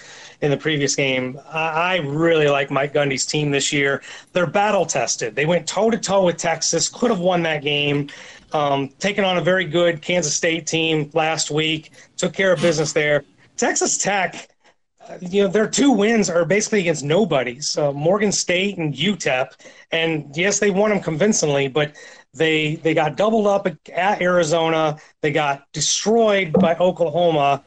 [0.45, 1.39] in the previous game.
[1.51, 4.01] I, really like Mike Gundy's team this year.
[4.31, 5.35] They're battle tested.
[5.35, 8.09] They went toe to toe with Texas, could have won that game.
[8.53, 12.93] Um, taking on a very good Kansas State team last week, took care of business
[12.93, 13.23] there.
[13.57, 14.49] Texas Tech
[15.21, 19.51] you know, their two wins are basically against nobodies, uh, Morgan State and UTEP.
[19.91, 21.95] And yes, they won them convincingly, but
[22.33, 24.97] they they got doubled up at Arizona.
[25.21, 27.63] They got destroyed by Oklahoma.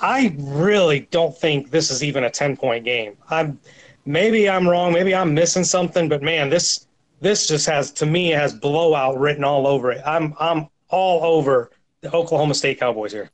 [0.00, 3.16] I really don't think this is even a ten point game.
[3.30, 3.58] I'm
[4.04, 4.92] maybe I'm wrong.
[4.92, 6.08] Maybe I'm missing something.
[6.08, 6.86] But man, this
[7.20, 10.02] this just has to me has blowout written all over it.
[10.06, 13.30] I'm I'm all over the Oklahoma State Cowboys here.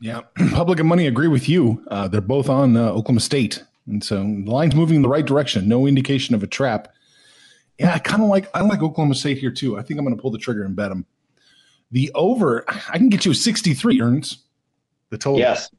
[0.00, 1.84] Yeah, public and money agree with you.
[1.90, 5.24] Uh, they're both on uh, Oklahoma State, and so the line's moving in the right
[5.24, 5.68] direction.
[5.68, 6.92] No indication of a trap.
[7.78, 9.78] Yeah, I kind of like I like Oklahoma State here too.
[9.78, 11.06] I think I'm going to pull the trigger and bet them.
[11.92, 14.38] The over, I can get you a 63 earns.
[15.10, 15.38] The total.
[15.38, 15.70] Yes,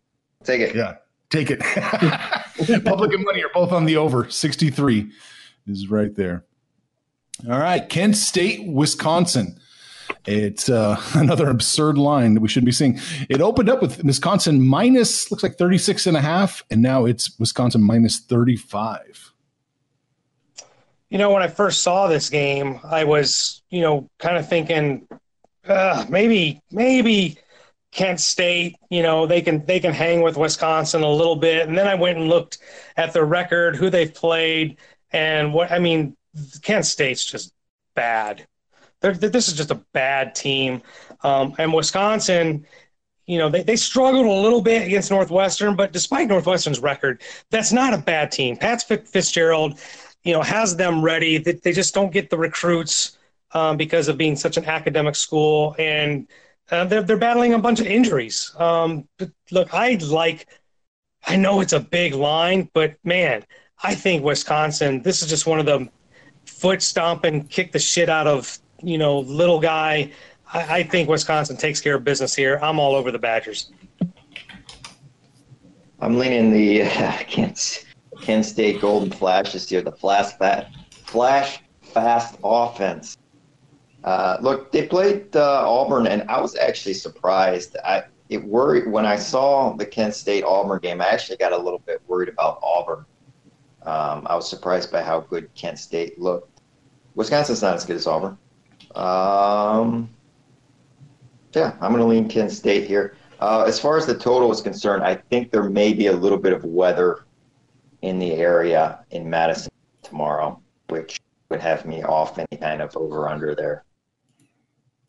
[0.47, 0.75] take it.
[0.75, 0.95] Yeah,
[1.29, 1.59] take it.
[2.85, 4.29] public and money are both on the over.
[4.29, 5.11] 63
[5.67, 6.45] is right there.
[7.47, 9.59] All right, Kent State, Wisconsin.
[10.25, 12.99] It's uh, another absurd line that we should be seeing.
[13.29, 17.37] It opened up with Wisconsin minus, looks like 36 and a half, and now it's
[17.39, 19.33] Wisconsin minus 35.
[21.09, 25.07] You know, when I first saw this game, I was, you know, kind of thinking,
[25.65, 27.37] uh, maybe, maybe
[27.97, 31.67] Kent State, you know, they can they can hang with Wisconsin a little bit.
[31.67, 32.59] And then I went and looked
[32.95, 34.77] at their record, who they've played,
[35.11, 36.15] and what I mean,
[36.61, 37.51] Kent State's just
[37.95, 38.47] bad.
[39.01, 40.83] They're, this is just a bad team.
[41.23, 42.67] Um, and Wisconsin,
[43.25, 47.71] you know, they, they struggled a little bit against Northwestern, but despite Northwestern's record, that's
[47.71, 48.57] not a bad team.
[48.57, 49.79] Pat Fitzgerald,
[50.23, 51.39] you know, has them ready.
[51.39, 53.17] They, they just don't get the recruits
[53.53, 56.27] um, because of being such an academic school, and
[56.71, 58.53] uh, they're they're battling a bunch of injuries.
[58.57, 60.47] Um, but look, I like.
[61.25, 63.43] I know it's a big line, but man,
[63.83, 65.01] I think Wisconsin.
[65.01, 65.89] This is just one of the
[66.45, 70.11] foot stomping, kick the shit out of you know, little guy.
[70.53, 72.59] I, I think Wisconsin takes care of business here.
[72.61, 73.71] I'm all over the Badgers.
[75.99, 77.85] I'm leaning the uh, Kent,
[78.21, 79.81] Kent State Golden Flashes here.
[79.81, 80.67] The flash fast,
[81.05, 83.17] flash fast offense.
[84.07, 87.75] Uh, look, they played uh, Auburn, and I was actually surprised.
[87.83, 91.01] I it worried when I saw the Kent State Auburn game.
[91.01, 93.03] I actually got a little bit worried about Auburn.
[93.81, 96.61] Um, I was surprised by how good Kent State looked.
[97.15, 98.37] Wisconsin's not as good as Auburn.
[98.95, 100.09] Um,
[101.53, 103.17] yeah, I'm going to lean Kent State here.
[103.41, 106.37] Uh, as far as the total is concerned, I think there may be a little
[106.37, 107.25] bit of weather
[108.03, 113.27] in the area in Madison tomorrow, which would have me off any kind of over
[113.27, 113.83] under there.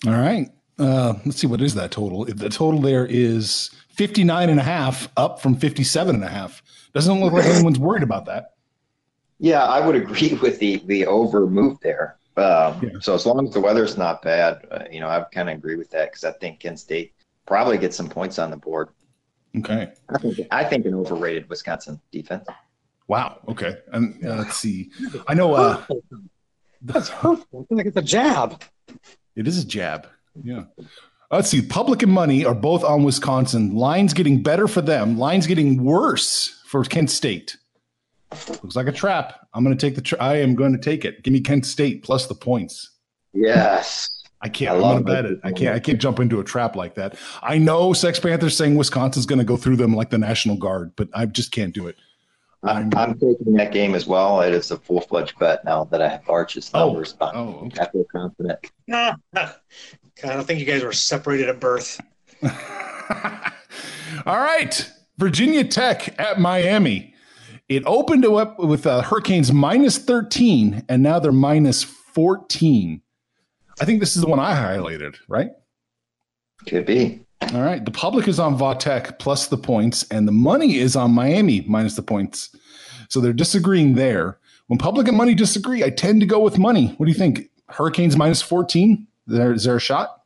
[0.07, 0.49] All right.
[0.79, 1.47] Uh, let's see.
[1.47, 2.25] What is that total?
[2.25, 6.63] The total there is 59 and a half, up from 57 and a half.
[6.95, 8.55] Doesn't look like anyone's worried about that.
[9.41, 12.17] Yeah, I would agree with the the over move there.
[12.37, 12.91] Um, Yeah.
[13.01, 15.77] So as long as the weather's not bad, uh, you know, I kind of agree
[15.77, 17.13] with that because I think Kent State
[17.47, 18.89] probably gets some points on the board.
[19.57, 19.93] Okay.
[20.09, 22.47] I think I think an overrated Wisconsin defense.
[23.09, 23.41] Wow.
[23.49, 23.79] Okay.
[23.93, 24.91] And uh, let's see.
[25.27, 25.83] I know uh,
[26.83, 27.63] That's hurtful.
[27.63, 28.63] I feel like it's a jab.
[29.39, 30.09] It is a jab.
[30.43, 30.65] Yeah.
[31.31, 31.63] Let's see.
[31.63, 33.75] Public and money are both on Wisconsin.
[33.75, 35.19] Lines getting better for them.
[35.19, 37.57] Lines getting worse for Kent State.
[38.63, 39.47] Looks like a trap.
[39.55, 40.03] I'm going to take the.
[40.03, 41.23] Tra- I am going to take it.
[41.23, 42.91] Give me Kent State plus the points.
[43.33, 44.09] Yes.
[44.41, 44.71] I can't.
[44.71, 45.33] I I am going love to bet it.
[45.33, 45.41] it.
[45.45, 45.75] I can't.
[45.77, 47.17] I can't jump into a trap like that.
[47.43, 50.93] I know Sex Panthers saying Wisconsin's going to go through them like the National Guard,
[50.97, 51.97] but I just can't do it.
[52.65, 54.41] I'm, I'm taking that game as well.
[54.41, 56.87] It is a full fledged bet now that I have Arch's Oh.
[56.89, 57.13] numbers.
[57.13, 57.83] but Oh, okay.
[57.83, 58.59] I feel confident.
[58.89, 59.15] Nah.
[59.35, 59.55] God,
[60.25, 62.01] I don't think you guys were separated at birth.
[64.27, 64.91] All right.
[65.19, 67.15] Virginia Tech at Miami.
[67.69, 73.03] It opened up with uh, Hurricanes minus 13, and now they're minus 14.
[73.81, 75.51] I think this is the one I highlighted, right?
[76.67, 77.21] Could be.
[77.41, 77.85] All right.
[77.85, 81.95] The public is on Vautech plus the points, and the money is on Miami minus
[81.95, 82.55] the points.
[83.09, 84.39] So they're disagreeing there.
[84.67, 86.89] When public and money disagree, I tend to go with money.
[86.99, 87.51] What do you think?
[87.69, 89.07] Hurricanes minus 14?
[89.27, 90.23] There, is there a shot?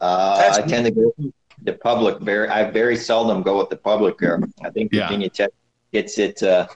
[0.00, 2.20] Uh, I tend to go with the public.
[2.20, 4.42] Very, I very seldom go with the public here.
[4.62, 5.06] I think Yeah.
[5.06, 5.50] Virginia Tech
[5.92, 6.66] gets it uh,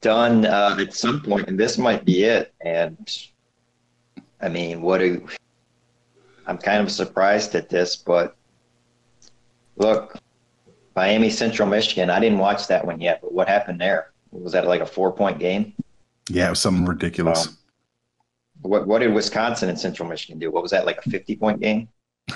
[0.00, 2.54] done uh, at some point, and this might be it.
[2.64, 2.96] And
[4.40, 5.26] I mean, what do
[6.46, 8.36] I'm kind of surprised at this, but
[9.76, 10.18] look,
[10.94, 12.10] Miami Central Michigan.
[12.10, 14.12] I didn't watch that one yet, but what happened there?
[14.30, 15.74] Was that like a four point game?
[16.28, 17.48] Yeah, it was something ridiculous.
[17.48, 17.54] Wow.
[18.62, 20.50] What what did Wisconsin and Central Michigan do?
[20.50, 21.88] What was that like a fifty point game?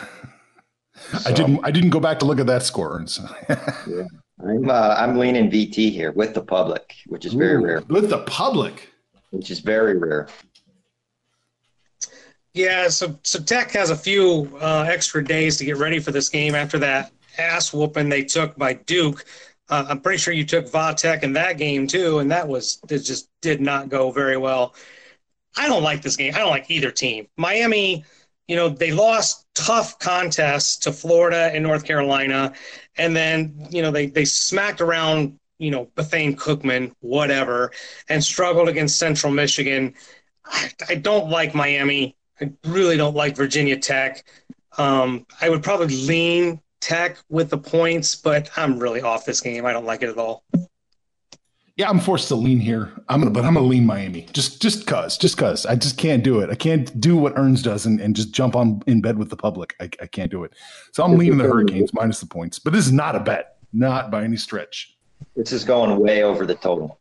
[1.25, 1.61] I didn't.
[1.65, 3.05] I didn't go back to look at that score.
[3.07, 3.25] So.
[4.41, 7.83] I'm uh, I'm leaning VT here with the public, which is very Ooh, rare.
[7.89, 8.91] with the public.
[9.31, 10.29] Which is very rare.
[12.55, 16.29] Yeah, so so Tech has a few uh, extra days to get ready for this
[16.29, 19.25] game after that ass whooping they took by Duke.
[19.69, 22.99] Uh, I'm pretty sure you took Vatech in that game too, and that was it
[23.01, 24.75] just did not go very well.
[25.57, 26.35] I don't like this game.
[26.35, 27.29] I don't like either team.
[27.37, 28.05] Miami,
[28.49, 32.55] you know, they lost tough contests to Florida and North Carolina,
[32.99, 37.73] and then you know they they smacked around you know Bethune Cookman, whatever,
[38.09, 39.95] and struggled against Central Michigan.
[40.89, 42.17] I don't like Miami.
[42.41, 44.25] I really don't like Virginia Tech.
[44.77, 49.67] Um, I would probably lean Tech with the points, but I'm really off this game.
[49.67, 50.45] I don't like it at all.
[51.77, 52.91] Yeah, I'm forced to lean here.
[53.09, 54.27] I'm gonna, but I'm gonna lean Miami.
[54.33, 55.65] Just, just cause, just cause.
[55.65, 56.51] I just can't do it.
[56.51, 59.37] I can't do what Earns does and, and just jump on in bed with the
[59.37, 59.77] public.
[59.81, 60.55] I, I can't do it.
[60.93, 62.59] So I'm leaning the Hurricanes minus the points.
[62.59, 64.97] But this is not a bet, not by any stretch.
[65.37, 66.99] This is going way over the total.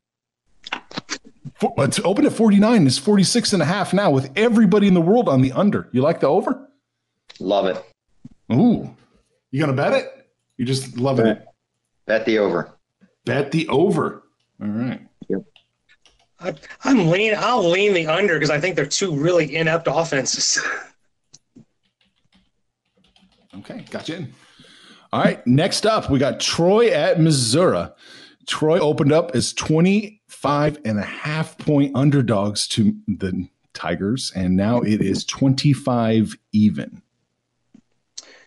[1.58, 2.86] For, it's uh, open at 49.
[2.86, 5.90] It's 46 and a half now with everybody in the world on the under.
[5.92, 6.70] You like the over?
[7.40, 7.84] Love it.
[8.54, 8.96] Ooh,
[9.52, 10.30] you gonna bet it?
[10.58, 11.46] You're just loving it.
[12.06, 12.78] Bet the over.
[13.26, 14.24] Bet the over.
[14.62, 15.02] All right.
[16.40, 17.34] I, I'm lean.
[17.36, 20.64] I'll lean the under because I think they're two really inept offenses.
[23.58, 24.34] Okay, got you in.
[25.12, 27.88] All right, next up, we got Troy at Missouri.
[28.46, 29.54] Troy opened up as
[30.42, 37.02] 25 and a half point underdogs to the Tigers, and now it is 25 even.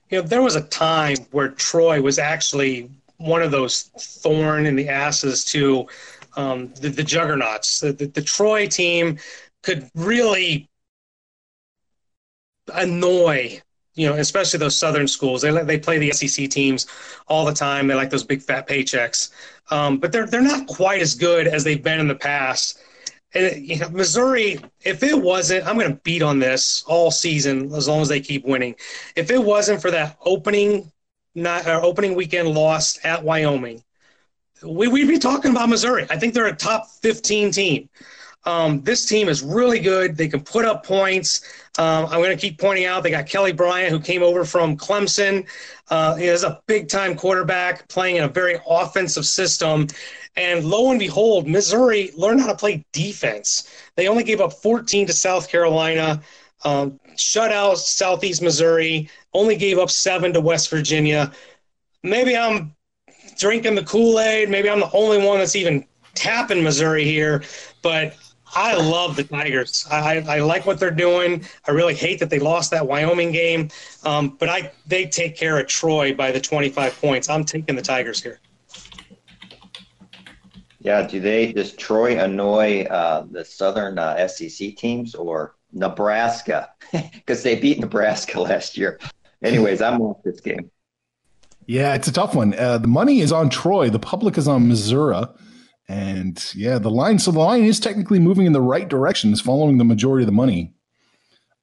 [0.09, 4.77] you know, there was a time where Troy was actually one of those thorn in
[4.77, 5.87] the asses to
[6.37, 7.81] um, the, the juggernauts.
[7.81, 9.19] The, the, the Troy team
[9.63, 10.69] could really
[12.73, 13.61] annoy,
[14.01, 15.43] you know, especially those Southern schools.
[15.43, 16.87] They they play the SEC teams
[17.29, 17.87] all the time.
[17.87, 19.31] They like those big fat paychecks,
[19.71, 22.81] um, but they're they're not quite as good as they've been in the past.
[23.35, 27.75] And you know, Missouri, if it wasn't, I'm going to beat on this all season
[27.75, 28.75] as long as they keep winning.
[29.17, 30.91] If it wasn't for that opening
[31.35, 33.85] not uh, opening weekend loss at Wyoming,
[34.65, 36.07] we, we'd be talking about Missouri.
[36.09, 37.91] I think they're a top 15 team.
[38.45, 40.17] Um, this team is really good.
[40.17, 41.43] They can put up points.
[41.79, 44.77] Um, I'm going to keep pointing out they got Kelly Bryant, who came over from
[44.77, 45.47] Clemson.
[45.89, 49.87] Uh, he is a big time quarterback playing in a very offensive system.
[50.37, 53.69] And lo and behold, Missouri learned how to play defense.
[53.97, 56.23] They only gave up 14 to South Carolina,
[56.65, 61.33] um, shut out Southeast Missouri, only gave up seven to West Virginia.
[62.03, 62.75] Maybe I'm
[63.39, 64.49] drinking the Kool Aid.
[64.49, 67.43] Maybe I'm the only one that's even tapping Missouri here,
[67.83, 68.15] but
[68.55, 69.87] I love the Tigers.
[69.91, 71.45] I, I like what they're doing.
[71.67, 73.69] I really hate that they lost that Wyoming game,
[74.05, 77.29] um, but I they take care of Troy by the 25 points.
[77.29, 78.41] I'm taking the Tigers here.
[80.81, 87.43] Yeah, do they does Troy annoy uh, the Southern uh, SEC teams or Nebraska because
[87.43, 88.99] they beat Nebraska last year?
[89.43, 90.71] Anyways, I'm off this game.
[91.67, 92.55] Yeah, it's a tough one.
[92.55, 93.91] Uh, the money is on Troy.
[93.91, 95.25] The public is on Missouri.
[95.91, 97.19] And yeah, the line.
[97.19, 99.33] So the line is technically moving in the right direction.
[99.33, 100.73] It's following the majority of the money.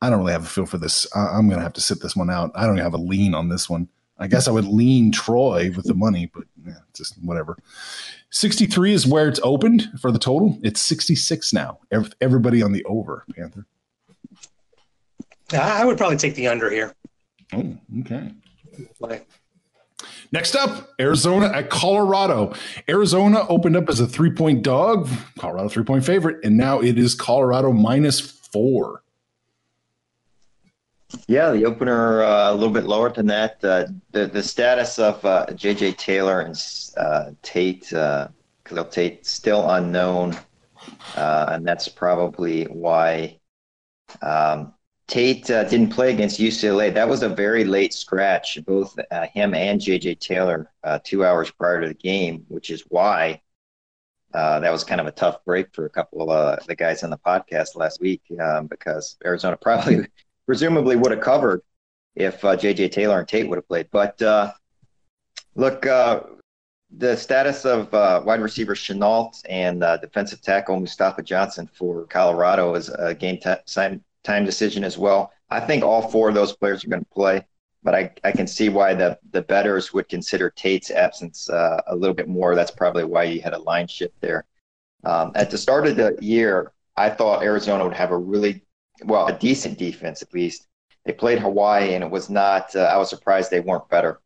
[0.02, 1.08] I don't really have a feel for this.
[1.16, 2.52] I, am going to have to sit this one out.
[2.54, 3.88] I don't even have a lean on this one.
[4.20, 7.58] I guess I would lean Troy with the money, but yeah, just whatever.
[8.32, 10.60] 63 is where it's opened for the total.
[10.62, 11.80] It's 66 now.
[12.20, 13.66] Everybody on the over, Panther.
[15.54, 16.94] I would probably take the under here.
[17.54, 18.34] Oh, okay.
[20.32, 22.54] Next up, Arizona at Colorado.
[22.90, 25.10] Arizona opened up as a three point dog,
[25.40, 29.04] Colorado three point favorite, and now it is Colorado minus four.
[31.28, 33.64] Yeah, the opener uh, a little bit lower than that.
[33.64, 35.94] Uh, the the status of uh, J.J.
[35.94, 36.56] Taylor and
[36.98, 38.28] uh, Tate, uh,
[38.66, 40.38] Khalil Tate, still unknown,
[41.16, 43.40] uh, and that's probably why
[44.22, 44.74] um,
[45.08, 46.93] Tate uh, didn't play against UCLA.
[46.93, 51.49] That was a very late scratch, both uh, him and JJ Taylor, uh, two hours
[51.49, 53.41] prior to the game, which is why
[54.34, 57.03] uh, that was kind of a tough break for a couple of uh, the guys
[57.03, 60.05] on the podcast last week um, because Arizona probably,
[60.45, 61.62] presumably, would have covered
[62.16, 63.88] if JJ uh, Taylor and Tate would have played.
[63.91, 64.20] But
[65.55, 72.89] look, the status of wide receiver Shenault and defensive tackle Mustafa Johnson for Colorado is
[72.89, 75.32] a game time time decision as well.
[75.50, 77.46] I think all four of those players are going to play,
[77.82, 81.96] but I, I can see why the, the betters would consider Tate's absence uh, a
[81.96, 82.54] little bit more.
[82.54, 84.46] That's probably why you had a line shift there.
[85.06, 88.62] Um, at the start of the year, I thought Arizona would have a really,
[89.06, 90.68] well, a decent defense at least.
[91.06, 94.20] They played Hawaii, and it was not, uh, I was surprised they weren't better.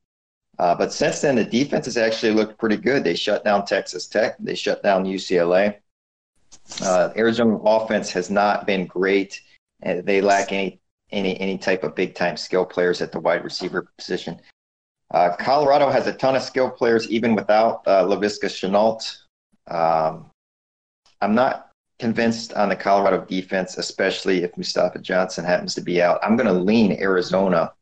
[0.57, 3.03] Uh, but since then, the defense has actually looked pretty good.
[3.03, 5.75] They shut down Texas Tech, they shut down UCLA.
[6.81, 9.41] Uh, Arizona offense has not been great
[9.81, 10.79] they lack any
[11.11, 14.39] any any type of big time skill players at the wide receiver position.
[15.11, 19.17] Uh, Colorado has a ton of skill players even without uh, Laviska Shenault.
[19.67, 20.29] Um,
[21.21, 26.19] I'm not convinced on the Colorado defense, especially if Mustafa Johnson happens to be out.
[26.23, 27.73] I'm going to lean Arizona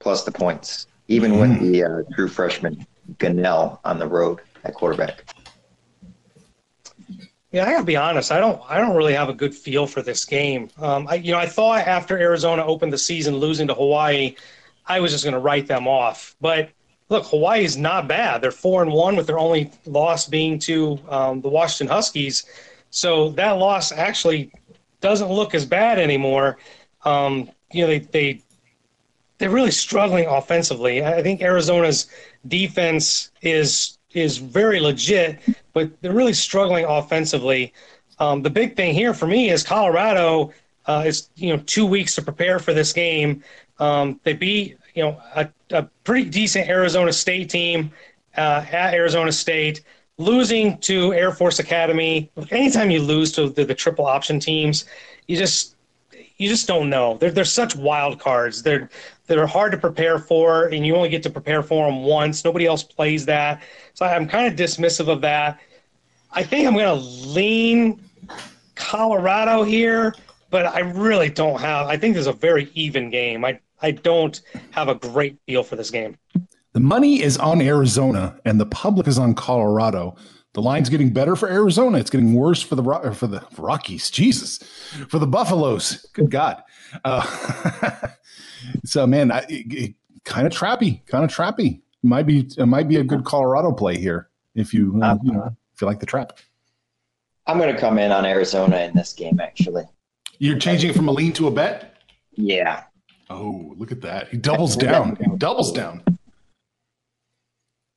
[0.00, 1.40] plus the points, even mm.
[1.40, 2.86] with the uh, true freshman
[3.18, 5.24] Gunnell on the road at quarterback.
[7.56, 8.32] Yeah, I gotta be honest.
[8.32, 8.60] I don't.
[8.68, 10.68] I don't really have a good feel for this game.
[10.76, 14.36] Um, I, you know, I thought after Arizona opened the season losing to Hawaii,
[14.84, 16.36] I was just going to write them off.
[16.38, 16.68] But
[17.08, 18.42] look, Hawaii is not bad.
[18.42, 22.44] They're four and one, with their only loss being to um, the Washington Huskies.
[22.90, 24.52] So that loss actually
[25.00, 26.58] doesn't look as bad anymore.
[27.06, 28.42] Um, you know, they they
[29.38, 31.02] they're really struggling offensively.
[31.02, 32.06] I think Arizona's
[32.46, 35.40] defense is is very legit,
[35.72, 37.72] but they're really struggling offensively.
[38.18, 40.52] Um, the big thing here for me is Colorado
[40.86, 43.42] uh, is you know two weeks to prepare for this game.
[43.78, 47.92] Um, they beat you know a, a, pretty decent Arizona State team
[48.36, 49.82] uh, at Arizona State,
[50.18, 52.30] losing to Air Force Academy.
[52.50, 54.86] Anytime you lose to the, the triple option teams,
[55.26, 55.75] you just
[56.38, 57.16] you just don't know.
[57.16, 58.62] They're they're such wild cards.
[58.62, 58.90] They're
[59.26, 62.44] they're hard to prepare for, and you only get to prepare for them once.
[62.44, 63.62] Nobody else plays that,
[63.94, 65.60] so I'm kind of dismissive of that.
[66.32, 68.00] I think I'm going to lean
[68.74, 70.14] Colorado here,
[70.50, 71.86] but I really don't have.
[71.86, 73.44] I think there's a very even game.
[73.44, 76.16] I I don't have a great feel for this game.
[76.72, 80.16] The money is on Arizona, and the public is on Colorado.
[80.56, 81.98] The line's getting better for Arizona.
[81.98, 82.82] It's getting worse for the
[83.12, 84.10] for the Rockies.
[84.10, 84.56] Jesus,
[85.06, 86.06] for the Buffaloes.
[86.14, 86.62] Good God.
[87.04, 88.08] Uh,
[88.86, 89.28] so man,
[90.24, 91.82] kind of trappy, kind of trappy.
[92.02, 95.54] Might be it might be a good Colorado play here if you uh, you know
[95.74, 96.38] if you like the trap.
[97.46, 99.38] I'm going to come in on Arizona in this game.
[99.40, 99.84] Actually,
[100.38, 101.98] you're changing it from a lean to a bet.
[102.32, 102.84] Yeah.
[103.28, 104.28] Oh, look at that!
[104.28, 105.16] He doubles down.
[105.16, 106.02] He doubles down.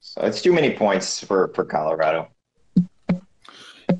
[0.01, 2.27] So it's too many points for for Colorado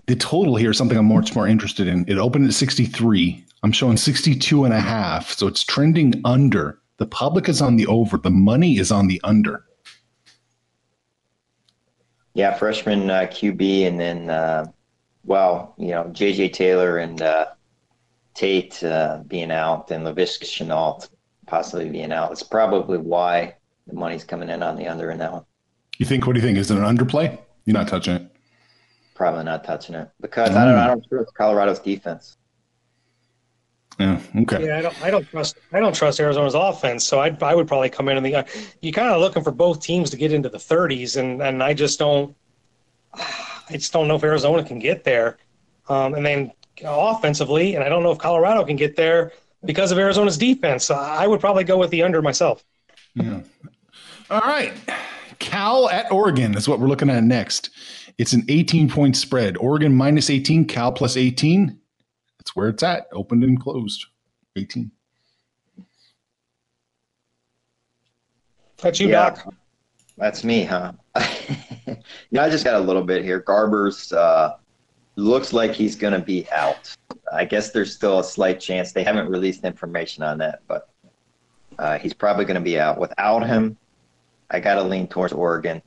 [0.10, 2.04] the total here is something I'm much more interested in.
[2.08, 3.46] It opened at 63.
[3.62, 5.34] I'm showing 62 and a half.
[5.34, 6.80] So it's trending under.
[6.98, 8.18] The public is on the over.
[8.18, 9.64] The money is on the under.
[12.34, 14.66] Yeah, freshman uh, QB, and then uh,
[15.26, 17.46] well, you know, JJ Taylor and uh,
[18.34, 21.08] Tate uh, being out, and Laviska Shenault
[21.46, 22.32] possibly being out.
[22.32, 23.56] It's probably why
[23.86, 25.46] the money's coming in on the under in that one.
[26.00, 26.26] You think?
[26.26, 26.58] What do you think?
[26.58, 27.38] Is it an underplay?
[27.66, 28.36] You're not touching it.
[29.20, 30.56] Probably not touching it because mm.
[30.56, 30.76] I don't.
[30.76, 32.38] I don't trust Colorado's defense.
[34.00, 34.18] Yeah.
[34.34, 34.66] Okay.
[34.66, 35.04] Yeah, I don't.
[35.04, 35.58] I don't trust.
[35.74, 37.04] I don't trust Arizona's offense.
[37.04, 38.36] So I, I would probably come in and the.
[38.36, 38.44] Uh,
[38.82, 41.74] you kind of looking for both teams to get into the 30s, and and I
[41.74, 42.34] just don't.
[43.14, 45.38] I just don't know if Arizona can get there.
[45.90, 49.34] Um, and then offensively, and I don't know if Colorado can get there
[49.66, 50.90] because of Arizona's defense.
[50.90, 52.64] I would probably go with the under myself.
[53.16, 53.42] Yeah.
[54.30, 54.72] All right.
[55.40, 57.70] Cal at Oregon is what we're looking at next.
[58.18, 59.58] It's an 18 point spread.
[59.58, 61.80] Oregon minus 18, Cal plus 18.
[62.38, 63.08] That's where it's at.
[63.14, 64.06] Opened and closed.
[64.56, 64.92] 18.
[68.78, 69.32] That's you, yeah.
[69.32, 69.54] Doc.
[70.18, 70.92] That's me, huh?
[71.16, 73.42] yeah, I just got a little bit here.
[73.42, 74.56] Garbers uh,
[75.16, 76.94] looks like he's going to be out.
[77.32, 78.92] I guess there's still a slight chance.
[78.92, 80.90] They haven't released information on that, but
[81.78, 83.00] uh, he's probably going to be out.
[83.00, 83.78] Without him,
[84.52, 85.82] I got to lean towards Oregon.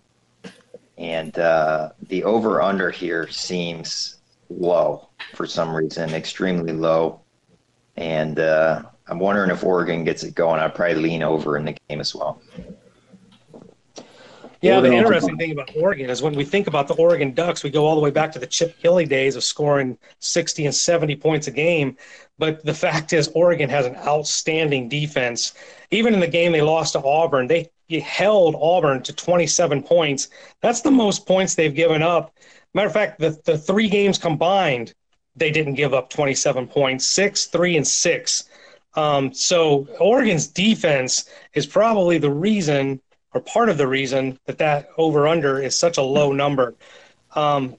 [0.98, 4.16] And uh, the over under here seems
[4.50, 7.20] low for some reason, extremely low.
[7.96, 10.60] And uh, I'm wondering if Oregon gets it going.
[10.60, 12.40] I'd probably lean over in the game as well.
[14.60, 17.70] Yeah, the interesting thing about Oregon is when we think about the Oregon Ducks, we
[17.70, 21.16] go all the way back to the Chip Kelly days of scoring 60 and 70
[21.16, 21.96] points a game.
[22.38, 25.54] But the fact is, Oregon has an outstanding defense.
[25.90, 27.70] Even in the game they lost to Auburn, they
[28.00, 30.28] held Auburn to 27 points.
[30.60, 32.34] That's the most points they've given up.
[32.74, 34.94] Matter of fact, the, the three games combined,
[35.36, 38.44] they didn't give up 27 points, six, three, and six.
[38.94, 43.00] Um, so Oregon's defense is probably the reason
[43.34, 46.74] or part of the reason that that over under is such a low number.
[47.34, 47.76] Um,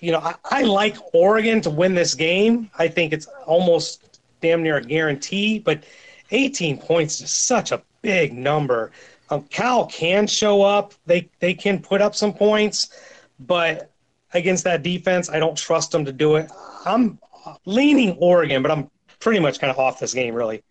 [0.00, 2.70] you know, I, I, like Oregon to win this game.
[2.78, 5.84] I think it's almost damn near a guarantee, but
[6.30, 8.90] 18 points is such a big number.
[9.30, 10.92] Um, Cal can show up.
[11.06, 12.90] They they can put up some points,
[13.38, 13.90] but
[14.34, 16.50] against that defense, I don't trust them to do it.
[16.84, 17.18] I'm
[17.64, 20.62] leaning Oregon, but I'm pretty much kind of off this game, really.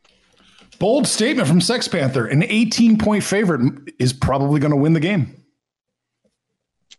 [0.78, 2.28] Bold statement from Sex Panther.
[2.28, 5.44] An 18 point favorite is probably going to win the game.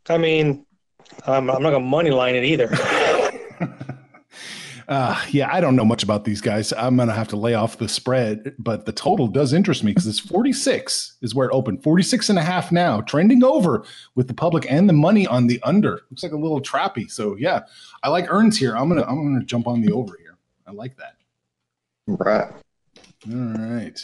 [0.08, 0.66] I mean,
[1.26, 2.68] I'm not going to money line it either.
[4.90, 6.72] uh, yeah, I don't know much about these guys.
[6.72, 9.92] I'm going to have to lay off the spread, but the total does interest me
[9.92, 11.84] because it's 46 is where it opened.
[11.84, 13.84] 46 and a half now, trending over
[14.16, 16.00] with the public and the money on the under.
[16.10, 17.08] Looks like a little trappy.
[17.08, 17.60] So yeah,
[18.02, 18.76] I like Earns here.
[18.76, 20.36] I'm going to, I'm to jump on the over here.
[20.66, 21.14] I like that.
[22.08, 22.52] Right.
[23.30, 24.02] All right.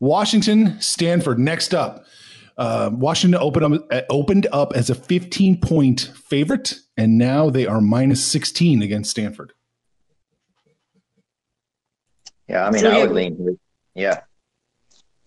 [0.00, 1.38] Washington, Stanford.
[1.38, 2.06] Next up,
[2.56, 7.68] uh, Washington opened up, uh, opened up as a 15 point favorite, and now they
[7.68, 9.52] are minus 16 against Stanford.
[12.52, 13.56] Yeah, I mean, so, I would lean here.
[13.94, 14.20] Yeah,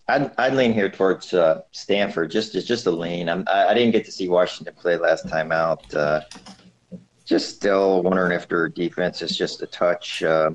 [0.06, 2.30] I'd, I'd lean here towards uh, Stanford.
[2.30, 3.28] Just as just a lean.
[3.28, 5.92] I'm, I, I didn't get to see Washington play last time out.
[5.92, 6.20] Uh,
[7.24, 10.50] just still wondering if their defense is just a touch uh,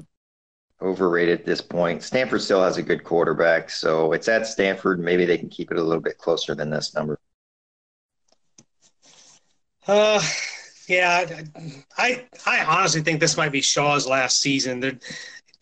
[0.82, 2.04] overrated at this point.
[2.04, 5.02] Stanford still has a good quarterback, so it's at Stanford.
[5.02, 7.20] Maybe they can keep it a little bit closer than this number.
[9.86, 10.22] Uh,
[10.88, 11.44] yeah,
[11.98, 14.80] I I honestly think this might be Shaw's last season.
[14.80, 14.98] They're,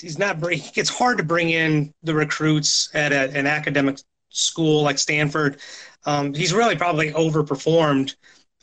[0.01, 0.37] he's not.
[0.41, 5.59] It's hard to bring in the recruits at a, an academic school like Stanford.
[6.05, 8.15] Um, he's really probably overperformed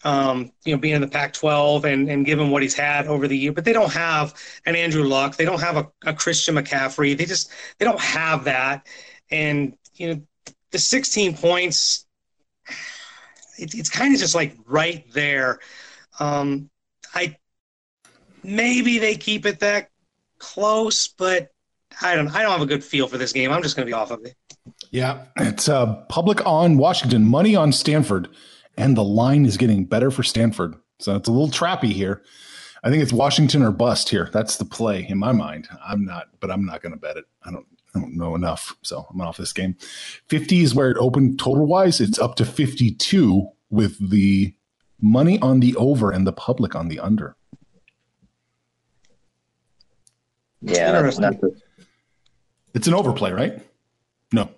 [0.04, 3.36] um, you know, being in the Pac-12 and, and given what he's had over the
[3.36, 3.52] year.
[3.52, 4.34] But they don't have
[4.64, 5.36] an Andrew Luck.
[5.36, 7.16] They don't have a, a Christian McCaffrey.
[7.18, 8.86] They just they don't have that.
[9.30, 10.22] And you know,
[10.70, 12.06] the 16 points,
[13.58, 15.58] it, it's kind of just like right there.
[16.20, 16.70] Um,
[17.12, 17.36] I
[18.44, 19.90] maybe they keep it that
[20.38, 21.50] close, but
[22.02, 22.28] I don't.
[22.28, 23.50] I don't have a good feel for this game.
[23.50, 24.34] I'm just going to be off of it.
[24.90, 28.28] Yeah, it's uh, public on Washington, money on Stanford
[28.76, 30.74] and the line is getting better for Stanford.
[30.98, 32.22] So it's a little trappy here.
[32.84, 34.30] I think it's Washington or bust here.
[34.32, 35.68] That's the play in my mind.
[35.84, 37.24] I'm not, but I'm not going to bet it.
[37.42, 39.76] I don't, I don't know enough, so I'm off this game.
[40.28, 42.00] 50 is where it opened total wise.
[42.00, 44.54] It's up to 52 with the
[45.00, 47.35] money on the over and the public on the under.
[50.66, 51.60] Yeah, that's not the-
[52.74, 53.62] it's an overplay, right?
[54.32, 54.50] No.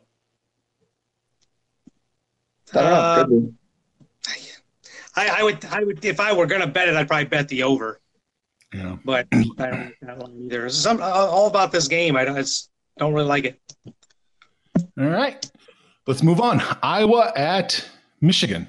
[2.74, 3.24] Uh,
[5.14, 7.48] I, I, would, I would, if I were going to bet it, I'd probably bet
[7.48, 8.00] the over.
[8.74, 8.96] Yeah.
[9.04, 10.66] But I don't that one either.
[10.66, 12.16] It's some, all about this game.
[12.16, 13.60] I don't, it's, don't really like it.
[14.98, 15.50] All right.
[16.06, 16.62] Let's move on.
[16.82, 17.84] Iowa at
[18.20, 18.68] Michigan.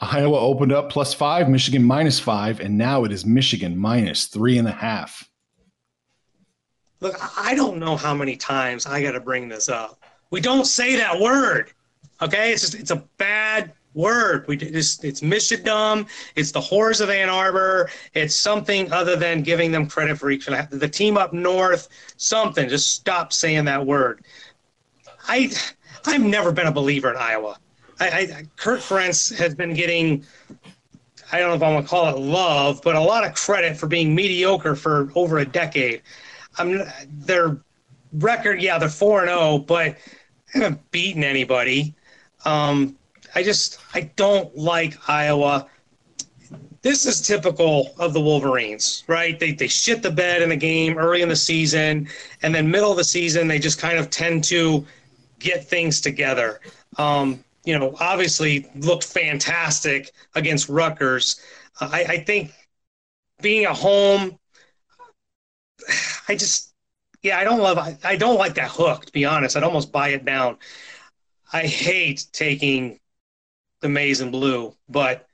[0.00, 4.56] Iowa opened up plus five, Michigan minus five, and now it is Michigan minus three
[4.56, 5.29] and a half.
[7.00, 10.02] Look, I don't know how many times I got to bring this up.
[10.30, 11.72] We don't say that word.
[12.22, 14.46] Okay, it's just it's a bad word.
[14.46, 16.06] We just it's Michigan.
[16.36, 17.90] It's the horrors of Ann Arbor.
[18.14, 21.88] It's something other than giving them credit for each the team up north.
[22.16, 22.68] Something.
[22.68, 24.24] Just stop saying that word.
[25.26, 25.50] I
[26.06, 27.58] I've never been a believer in Iowa.
[27.98, 30.24] I, I Kirk Ferentz has been getting.
[31.32, 33.86] I don't know if I'm gonna call it love, but a lot of credit for
[33.86, 36.02] being mediocre for over a decade.
[36.58, 37.58] I'm their
[38.12, 39.96] record, yeah, they're four and zero, oh, but
[40.52, 41.94] they haven't beaten anybody.
[42.44, 42.96] Um,
[43.34, 45.66] I just I don't like Iowa.
[46.82, 49.38] This is typical of the Wolverines, right?
[49.38, 52.08] They they shit the bed in the game early in the season,
[52.42, 54.86] and then middle of the season they just kind of tend to
[55.38, 56.60] get things together.
[56.98, 61.40] Um, you know, obviously looked fantastic against Rutgers.
[61.80, 62.52] Uh, I, I think
[63.42, 64.38] being at home,
[66.28, 66.74] I just
[67.22, 69.56] yeah, I don't love I, I don't like that hook, to be honest.
[69.56, 70.56] I'd almost buy it down.
[71.52, 73.00] I hate taking
[73.80, 75.26] the maize and blue, but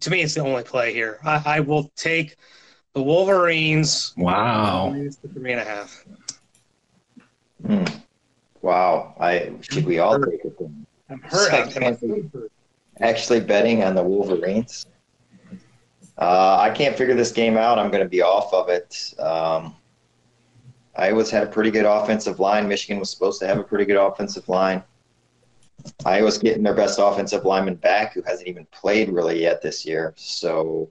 [0.00, 1.18] to me, it's the only play here.
[1.24, 2.36] I, I will take
[2.92, 4.14] the Wolverines.
[4.16, 4.94] Wow.
[5.34, 6.04] Three and a half.
[7.66, 7.84] Hmm.
[8.62, 9.14] Wow.
[9.18, 10.86] I should we all take it then?
[11.08, 11.76] I'm hurt.
[11.76, 12.30] I'm
[13.00, 14.86] actually betting on the Wolverines.
[16.18, 17.78] Uh, I can't figure this game out.
[17.78, 19.14] I'm going to be off of it.
[19.18, 19.74] Um,
[20.96, 22.68] Iowa's had a pretty good offensive line.
[22.68, 24.82] Michigan was supposed to have a pretty good offensive line.
[26.04, 30.14] Iowa's getting their best offensive lineman back, who hasn't even played really yet this year.
[30.16, 30.90] So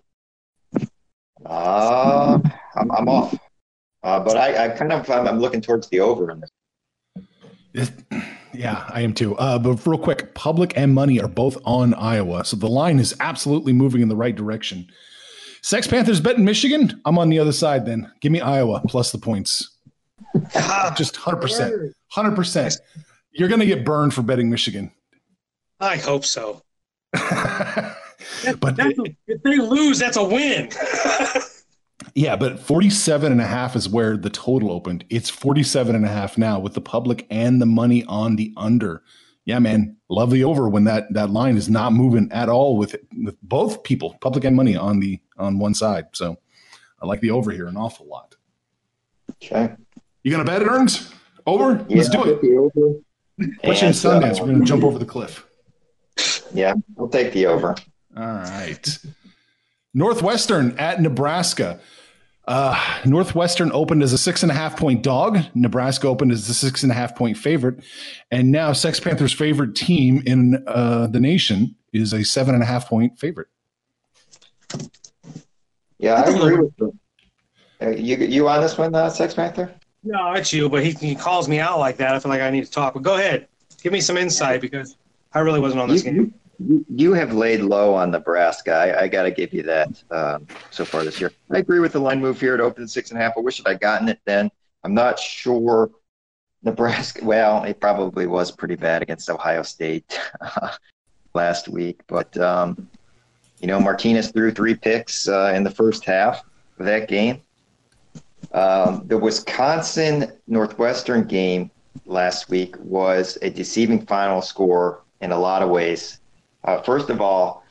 [1.46, 2.40] uh,
[2.76, 3.38] I'm, I'm off.
[4.04, 6.44] Uh, but I, I, kind of I'm, I'm, looking towards the over in
[7.74, 7.92] this.
[8.54, 9.36] Yeah, I am too.
[9.36, 13.14] Uh, but real quick, public and money are both on Iowa, so the line is
[13.20, 14.88] absolutely moving in the right direction.
[15.62, 17.02] Sex Panthers betting Michigan.
[17.04, 17.86] I'm on the other side.
[17.86, 19.75] Then give me Iowa plus the points.
[20.96, 22.78] Just hundred percent, hundred percent.
[23.32, 24.92] You're going to get burned for betting Michigan.
[25.80, 26.62] I hope so.
[27.12, 28.76] but
[29.28, 30.70] if they lose, that's a win.
[32.16, 35.06] yeah, but 47 and a half is where the total opened.
[35.10, 39.04] It's 47 and a half now with the public and the money on the under.
[39.44, 42.96] Yeah, man, love the over when that that line is not moving at all with
[43.24, 46.06] with both people, public and money on the on one side.
[46.14, 46.38] So
[47.02, 48.36] I like the over here an awful lot.
[49.44, 49.76] Okay.
[50.26, 51.14] You gonna bet it, Earns?
[51.46, 51.86] Over?
[51.88, 53.04] Yeah, Let's do it.
[53.64, 54.40] What's in Sundance?
[54.40, 55.46] We're going to jump over the cliff.
[56.52, 57.76] Yeah, I'll take the over.
[58.18, 58.98] All right.
[59.94, 61.80] Northwestern at Nebraska.
[62.48, 65.38] Uh, Northwestern opened as a six and a half point dog.
[65.54, 67.84] Nebraska opened as a six and a half point favorite.
[68.32, 72.66] And now Sex Panthers' favorite team in uh, the nation is a seven and a
[72.66, 73.50] half point favorite.
[76.00, 76.98] Yeah, I agree with you.
[77.80, 79.72] Uh, you, you on this one, uh, Sex Panther?
[80.06, 82.14] No, it's you, but he, he calls me out like that.
[82.16, 82.94] I feel like I need to talk.
[82.94, 83.48] But go ahead.
[83.82, 84.98] Give me some insight because
[85.34, 86.34] I really wasn't on this you, game.
[86.60, 88.72] You, you have laid low on Nebraska.
[88.72, 91.32] I, I got to give you that um, so far this year.
[91.52, 92.54] I agree with the line move here.
[92.54, 93.34] It opened six and a half.
[93.36, 94.52] I wish I'd gotten it then.
[94.84, 95.90] I'm not sure
[96.66, 97.26] Nebraska.
[97.26, 100.20] Well, it probably was pretty bad against Ohio State
[101.34, 102.88] last week, but um,
[103.60, 106.44] you know Martinez threw three picks uh, in the first half
[106.80, 107.42] of that game.
[108.56, 111.70] Um, the Wisconsin Northwestern game
[112.06, 116.22] last week was a deceiving final score in a lot of ways.
[116.64, 117.66] Uh, first of all,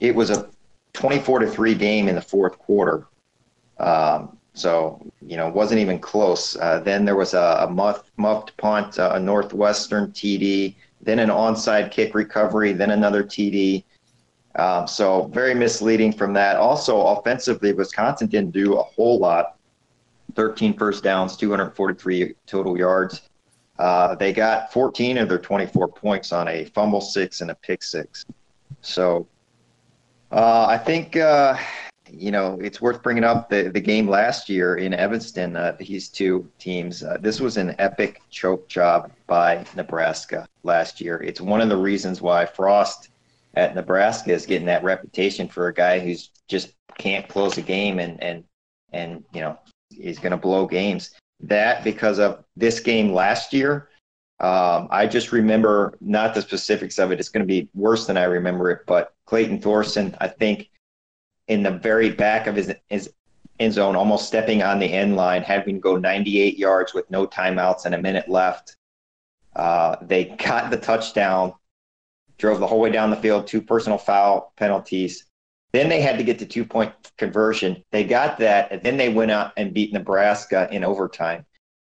[0.00, 0.48] it was a
[0.94, 3.06] 24 to 3 game in the fourth quarter.
[3.78, 6.56] Um, so, you know, wasn't even close.
[6.56, 11.28] Uh, then there was a, a muffed, muffed punt, uh, a Northwestern TD, then an
[11.28, 13.84] onside kick recovery, then another TD.
[14.56, 16.56] Um, so, very misleading from that.
[16.56, 19.56] Also, offensively, Wisconsin didn't do a whole lot.
[20.34, 23.22] 13 first downs, 243 total yards.
[23.78, 27.82] Uh, they got 14 of their 24 points on a fumble six and a pick
[27.82, 28.24] six.
[28.80, 29.26] So
[30.30, 31.56] uh, I think, uh,
[32.10, 36.08] you know, it's worth bringing up the, the game last year in Evanston, uh, these
[36.08, 37.02] two teams.
[37.02, 41.22] Uh, this was an epic choke job by Nebraska last year.
[41.22, 43.08] It's one of the reasons why Frost
[43.54, 47.98] at Nebraska is getting that reputation for a guy who's just can't close a game
[47.98, 48.44] and, and,
[48.92, 49.58] and, you know,
[50.00, 51.10] is going to blow games.
[51.40, 53.88] That because of this game last year,
[54.40, 57.20] um, I just remember not the specifics of it.
[57.20, 58.80] It's going to be worse than I remember it.
[58.86, 60.70] But Clayton Thorson, I think,
[61.48, 63.12] in the very back of his, his
[63.60, 67.26] end zone, almost stepping on the end line, having to go 98 yards with no
[67.26, 68.76] timeouts and a minute left.
[69.54, 71.52] Uh, they got the touchdown
[72.38, 75.26] drove the whole way down the field, two personal foul penalties.
[75.74, 77.82] Then they had to get the two point conversion.
[77.90, 81.44] They got that, and then they went out and beat Nebraska in overtime.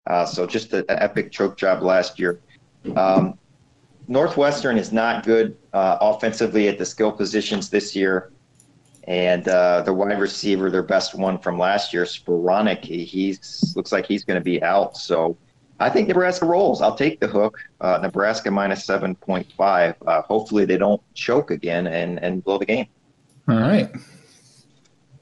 [0.05, 2.41] Uh, so just an epic choke job last year.
[2.97, 3.39] Um,
[4.09, 8.34] Northwestern is not good uh, offensively at the skill positions this year.
[9.05, 13.93] And uh, the wide receiver, their best one from last year, Skowronek, he he's, looks
[13.93, 14.97] like he's going to be out.
[14.97, 15.38] So
[15.80, 16.82] I think Nebraska rolls.
[16.82, 17.57] I'll take the hook.
[17.80, 19.95] Uh, Nebraska minus 7.5.
[20.05, 22.88] Uh, hopefully they don't choke again and, and blow the game.
[23.50, 23.89] All right.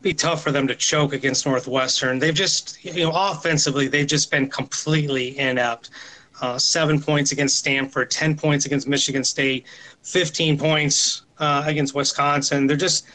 [0.01, 2.19] Be tough for them to choke against Northwestern.
[2.19, 5.91] They've just, you know, offensively, they've just been completely inept.
[6.41, 9.65] Uh, seven points against Stanford, 10 points against Michigan State,
[10.03, 12.67] 15 points uh, against Wisconsin.
[12.67, 13.07] They're just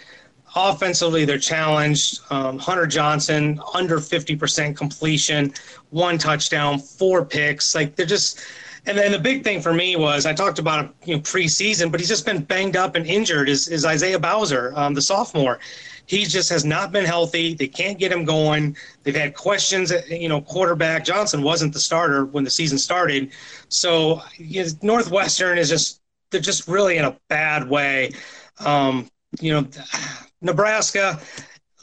[0.56, 2.20] offensively, they're challenged.
[2.30, 5.52] Um, Hunter Johnson, under 50% completion,
[5.90, 7.74] one touchdown, four picks.
[7.74, 8.40] Like they're just.
[8.84, 11.90] And then the big thing for me was I talked about him, you know, preseason,
[11.90, 13.48] but he's just been banged up and injured.
[13.48, 15.60] Is, is Isaiah Bowser, um, the sophomore?
[16.06, 17.54] He just has not been healthy.
[17.54, 18.76] They can't get him going.
[19.02, 19.92] They've had questions.
[20.10, 23.30] You know, quarterback Johnson wasn't the starter when the season started,
[23.68, 28.12] so you know, Northwestern is just they're just really in a bad way.
[28.58, 29.08] Um,
[29.40, 29.68] you know,
[30.40, 31.20] Nebraska.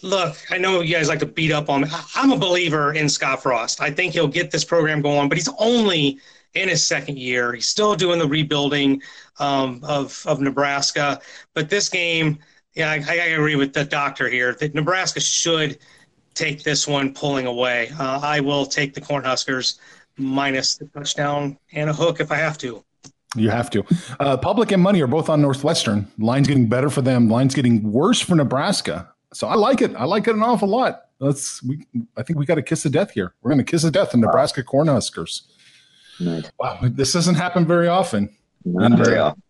[0.02, 1.90] Look, I know you guys like to beat up on me.
[2.16, 3.82] I'm a believer in Scott Frost.
[3.82, 6.20] I think he'll get this program going, but he's only
[6.54, 7.54] in his second year.
[7.54, 9.02] He's still doing the rebuilding
[9.40, 11.20] um, of of Nebraska.
[11.54, 12.40] But this game,
[12.74, 15.80] yeah, I, I agree with the doctor here that Nebraska should
[16.34, 17.92] take this one pulling away.
[18.00, 19.80] Uh, I will take the Cornhuskers
[20.18, 22.84] minus the touchdown and a hook if I have to.
[23.36, 23.84] You have to.
[24.20, 26.12] Uh, public and money are both on Northwestern.
[26.18, 27.30] Line's getting better for them.
[27.30, 29.14] Line's getting worse for Nebraska.
[29.34, 29.96] So I like it.
[29.96, 31.02] I like it an awful lot.
[31.20, 31.62] Let's.
[31.62, 31.86] We.
[32.18, 33.36] I think we got to kiss the death here.
[33.42, 35.42] We're going to kiss the death in Nebraska Cornhuskers.
[36.20, 36.52] Nice.
[36.60, 38.36] Wow, this doesn't happen very often.
[38.66, 39.44] Not and, very uh, often.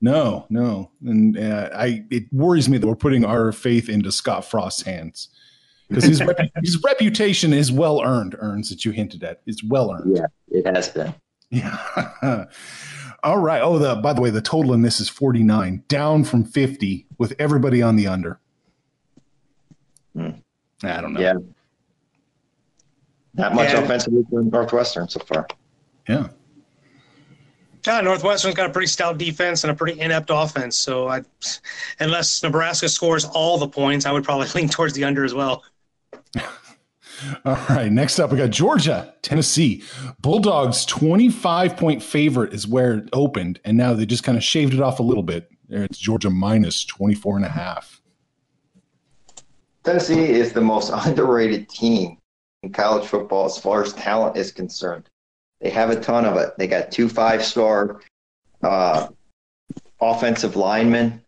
[0.00, 2.04] No, no, and uh, I.
[2.10, 5.28] It worries me that we're putting our faith into Scott Frost's hands
[5.88, 8.36] because his, rep- his reputation is well earned.
[8.38, 9.40] Earns that you hinted at.
[9.46, 10.16] It's well earned.
[10.16, 11.14] Yeah, it has been.
[11.50, 11.78] Yeah.
[13.22, 13.62] All right.
[13.62, 17.34] Oh, the by the way, the total in this is 49, down from 50 with
[17.38, 18.38] everybody on the under.
[20.14, 20.30] Hmm.
[20.82, 21.20] I don't know.
[21.20, 21.34] Yeah.
[23.32, 23.80] Not much yeah.
[23.80, 25.46] offensively for Northwestern so far.
[26.08, 26.28] Yeah.
[27.86, 30.76] Yeah, Northwestern's got a pretty stout defense and a pretty inept offense.
[30.76, 31.22] So, I,
[32.00, 35.62] unless Nebraska scores all the points, I would probably lean towards the under as well.
[37.44, 37.90] All right.
[37.90, 39.82] Next up, we got Georgia, Tennessee.
[40.20, 43.60] Bulldogs 25 point favorite is where it opened.
[43.64, 45.48] And now they just kind of shaved it off a little bit.
[45.68, 48.02] It's Georgia minus 24 and a half.
[49.84, 52.18] Tennessee is the most underrated team
[52.62, 55.08] in college football as far as talent is concerned.
[55.64, 56.50] They have a ton of it.
[56.58, 58.02] They got two five star
[58.62, 59.08] uh,
[59.98, 61.22] offensive linemen.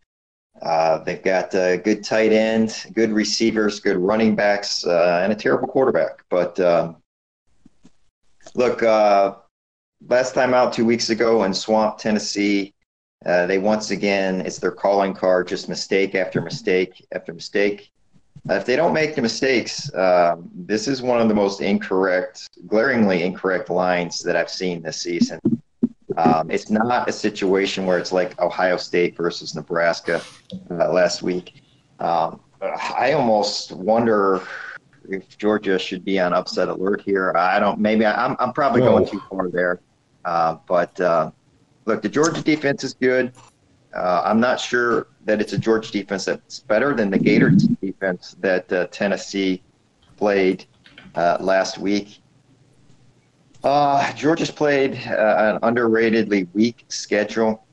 [0.61, 5.37] Uh, they've got a good tight end, good receivers, good running backs, uh, and a
[5.37, 6.23] terrible quarterback.
[6.29, 6.97] But um,
[8.55, 9.37] look, uh,
[10.07, 12.75] last time out two weeks ago in Swamp, Tennessee,
[13.25, 17.91] uh, they once again, it's their calling card, just mistake after mistake after mistake.
[18.49, 23.23] If they don't make the mistakes, um, this is one of the most incorrect, glaringly
[23.23, 25.41] incorrect lines that I've seen this season.
[26.17, 30.23] Um, it's not a situation where it's like Ohio State versus Nebraska
[30.71, 31.63] uh, last week.
[31.99, 34.43] Um, I almost wonder
[35.09, 37.35] if Georgia should be on upset alert here.
[37.37, 37.79] I don't.
[37.81, 38.93] Maybe I, am I'm probably Whoa.
[38.93, 39.81] going too far there.
[40.25, 41.31] Uh, but uh,
[41.85, 43.33] look, the Georgia defense is good.
[43.95, 47.69] Uh, I'm not sure that it's a Georgia defense that's better than the Gators
[47.99, 49.63] defense that uh, Tennessee
[50.17, 50.67] played
[51.15, 52.19] uh, last week.
[53.65, 57.67] Uh, Georgia's played uh, an underratedly weak schedule.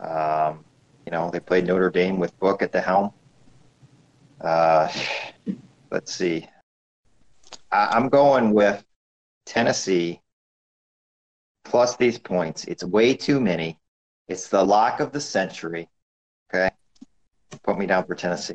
[0.00, 0.64] Um,
[1.06, 3.12] you know, they played Notre Dame with Book at the helm.
[4.40, 4.88] Uh,
[5.90, 6.46] let's see.
[7.70, 8.84] I- I'm going with
[9.46, 10.20] Tennessee
[11.64, 12.64] plus these points.
[12.64, 13.78] It's way too many.
[14.28, 15.88] It's the lock of the century.
[16.52, 16.70] Okay.
[17.62, 18.54] Put me down for Tennessee.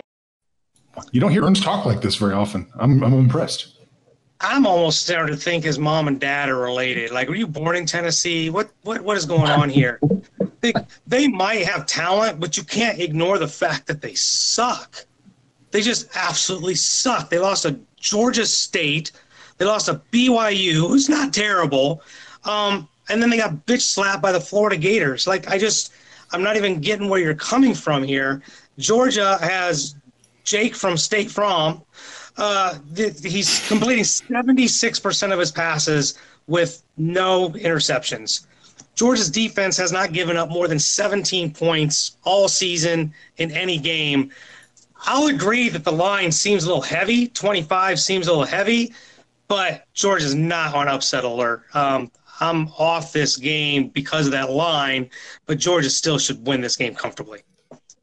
[1.11, 2.67] You don't hear Earns talk like this very often.
[2.77, 3.77] I'm, I'm impressed.
[4.41, 7.11] I'm almost starting to think his mom and dad are related.
[7.11, 8.49] Like, were you born in Tennessee?
[8.49, 9.99] What what what is going on here?
[10.63, 10.73] they,
[11.05, 15.05] they might have talent, but you can't ignore the fact that they suck.
[15.71, 17.29] They just absolutely suck.
[17.29, 19.11] They lost a Georgia State.
[19.57, 22.01] They lost a BYU, who's not terrible.
[22.45, 25.27] Um, and then they got bitch slapped by the Florida Gators.
[25.27, 25.91] Like, I just,
[26.31, 28.41] I'm not even getting where you're coming from here.
[28.77, 29.95] Georgia has
[30.43, 31.81] Jake from State Farm,
[32.37, 36.17] uh, he's completing 76% of his passes
[36.47, 38.45] with no interceptions.
[38.95, 44.31] Georgia's defense has not given up more than 17 points all season in any game.
[45.05, 47.27] I'll agree that the line seems a little heavy.
[47.27, 48.93] 25 seems a little heavy,
[49.47, 51.63] but Georgia's not on upset alert.
[51.73, 55.09] Um, I'm off this game because of that line,
[55.45, 57.41] but Georgia still should win this game comfortably.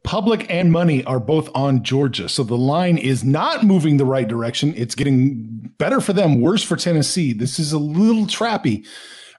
[0.03, 2.27] Public and money are both on Georgia.
[2.27, 4.73] So the line is not moving the right direction.
[4.75, 7.33] It's getting better for them, worse for Tennessee.
[7.33, 8.85] This is a little trappy.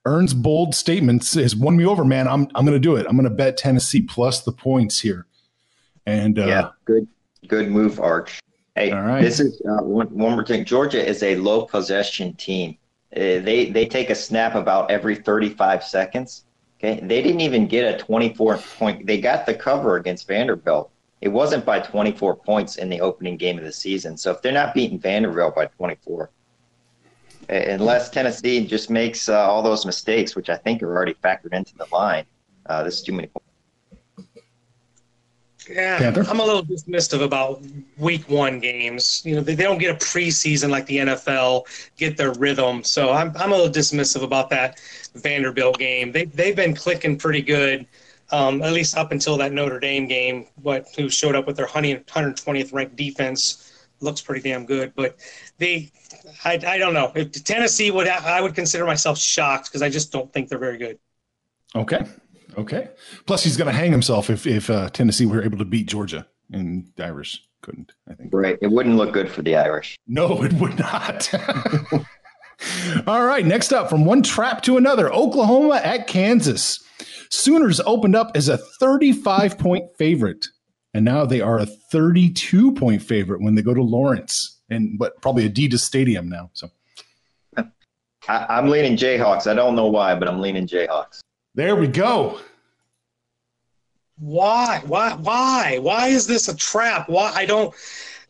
[0.05, 2.27] Earns' bold statements has won me over, man.
[2.29, 3.07] I'm I'm going to do it.
[3.09, 5.27] I'm going to bet Tennessee plus the points here.
[6.07, 7.07] And uh, yeah, good
[7.47, 8.41] good move, Arch.
[8.75, 9.21] Hey, All right.
[9.21, 10.65] this is uh, one, one more thing.
[10.65, 12.79] Georgia is a low possession team.
[13.15, 16.45] Uh, they they take a snap about every 35 seconds.
[16.85, 19.07] Okay, they didn't even get a 24 point.
[19.07, 20.91] They got the cover against Vanderbilt.
[21.21, 24.17] It wasn't by 24 points in the opening game of the season.
[24.17, 26.31] So if they're not beating Vanderbilt by 24,
[27.49, 31.53] uh, unless Tennessee just makes uh, all those mistakes, which I think are already factored
[31.53, 32.25] into the line,
[32.67, 33.52] uh, this is too many points.
[35.73, 36.25] Yeah, Panther?
[36.29, 37.63] I'm a little dismissive about
[37.97, 39.23] week one games.
[39.25, 41.65] You know, they, they don't get a preseason like the NFL,
[41.97, 42.85] get their rhythm.
[42.85, 44.79] So I'm, I'm a little dismissive about that
[45.15, 46.13] Vanderbilt game.
[46.13, 47.87] They, they've been clicking pretty good,
[48.31, 51.67] um, at least up until that Notre Dame game, what, who showed up with their
[51.67, 53.73] 100 120th ranked defense.
[54.01, 54.93] Looks pretty damn good.
[54.95, 55.17] But
[55.57, 55.91] they,
[56.45, 57.13] I, I don't know.
[57.15, 60.77] If Tennessee would, I would consider myself shocked because I just don't think they're very
[60.77, 60.99] good.
[61.75, 62.05] Okay.
[62.57, 62.89] Okay.
[63.27, 66.27] Plus, he's going to hang himself if if uh, Tennessee were able to beat Georgia,
[66.51, 67.93] and the Irish couldn't.
[68.09, 68.31] I think.
[68.33, 68.59] Right.
[68.61, 69.99] It wouldn't look good for the Irish.
[70.07, 71.33] No, it would not.
[73.07, 73.45] All right.
[73.45, 76.83] Next up, from one trap to another, Oklahoma at Kansas.
[77.31, 80.47] Sooners opened up as a 35 point favorite,
[80.93, 85.21] and now they are a 32 point favorite when they go to Lawrence, and but
[85.23, 86.51] probably Adidas Stadium now.
[86.53, 86.71] So
[88.29, 89.51] I, I'm leaning Jayhawks.
[89.51, 91.21] I don't know why, but I'm leaning Jayhawks.
[91.55, 92.41] There we go.
[94.19, 94.83] Why?
[94.87, 95.15] Why?
[95.15, 95.79] Why?
[95.81, 97.09] Why is this a trap?
[97.09, 97.33] Why?
[97.35, 97.75] I don't.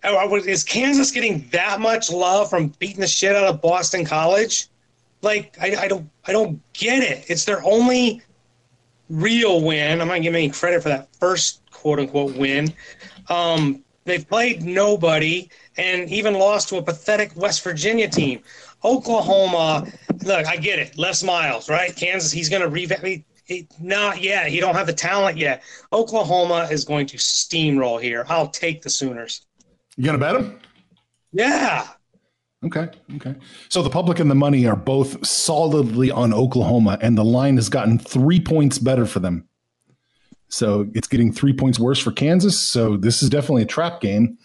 [0.04, 4.68] uh, Is Kansas getting that much love from beating the shit out of Boston College?
[5.20, 6.08] Like, I, I don't.
[6.26, 7.24] I don't get it.
[7.28, 8.22] It's their only
[9.10, 10.00] real win.
[10.00, 12.72] I'm not giving any credit for that first quote unquote win.
[13.28, 18.40] Um, they've played nobody and even lost to a pathetic West Virginia team.
[18.84, 19.86] Oklahoma,
[20.24, 20.98] look, I get it.
[20.98, 21.94] Les Miles, right?
[21.94, 23.04] Kansas, he's going to revamp.
[23.04, 24.48] He, he, not yet.
[24.48, 25.62] He don't have the talent yet.
[25.92, 28.24] Oklahoma is going to steamroll here.
[28.28, 29.46] I'll take the Sooners.
[29.96, 30.58] You gonna bet them?
[31.32, 31.86] Yeah.
[32.64, 32.88] Okay.
[33.16, 33.34] Okay.
[33.68, 37.68] So the public and the money are both solidly on Oklahoma, and the line has
[37.68, 39.48] gotten three points better for them.
[40.48, 42.60] So it's getting three points worse for Kansas.
[42.60, 44.38] So this is definitely a trap game.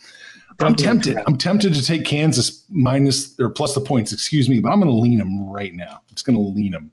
[0.59, 1.17] I'm tempted.
[1.27, 4.91] I'm tempted to take Kansas minus or plus the points, excuse me, but I'm going
[4.91, 6.01] to lean them right now.
[6.11, 6.91] It's going to lean them.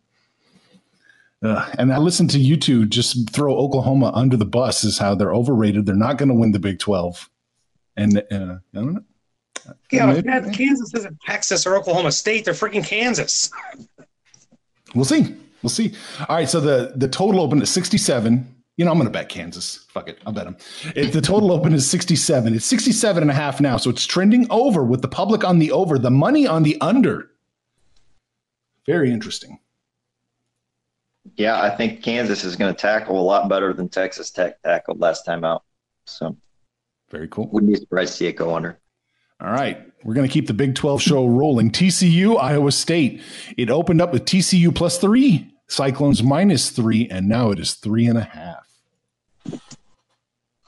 [1.43, 5.15] Uh, and I listened to you two just throw Oklahoma under the bus is how
[5.15, 5.85] they're overrated.
[5.87, 7.29] They're not going to win the Big 12.
[7.97, 8.37] And uh, I
[8.75, 9.05] don't know.
[9.91, 12.45] Yeah, Maybe- Kansas isn't Texas or Oklahoma State.
[12.45, 13.51] They're freaking Kansas.
[14.95, 15.35] We'll see.
[15.63, 15.95] We'll see.
[16.29, 16.49] All right.
[16.49, 18.54] So the the total opened at 67.
[18.77, 19.85] You know, I'm going to bet Kansas.
[19.89, 20.19] Fuck it.
[20.27, 20.57] I'll bet them.
[20.97, 23.77] If the total open is 67, it's 67 and a half now.
[23.77, 27.31] So it's trending over with the public on the over, the money on the under.
[28.85, 29.61] Very interesting.
[31.37, 35.01] Yeah, I think Kansas is going to tackle a lot better than Texas Tech tackled
[35.01, 35.63] last time out.
[36.05, 36.37] So
[37.11, 37.49] Very cool.
[37.51, 38.79] wouldn't be surprised to see it go under.
[39.41, 39.81] All right.
[40.05, 41.71] We're going to keep the Big 12 show rolling.
[41.71, 43.23] TCU, Iowa State.
[43.57, 48.07] It opened up with TCU plus three, Cyclones minus three, and now it is three
[48.07, 48.64] and a half.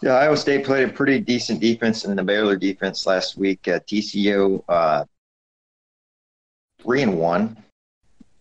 [0.02, 3.66] Yeah, Iowa State played a pretty decent defense in the Baylor defense last week.
[3.66, 5.04] Uh, TCU uh,
[6.82, 7.56] three and one,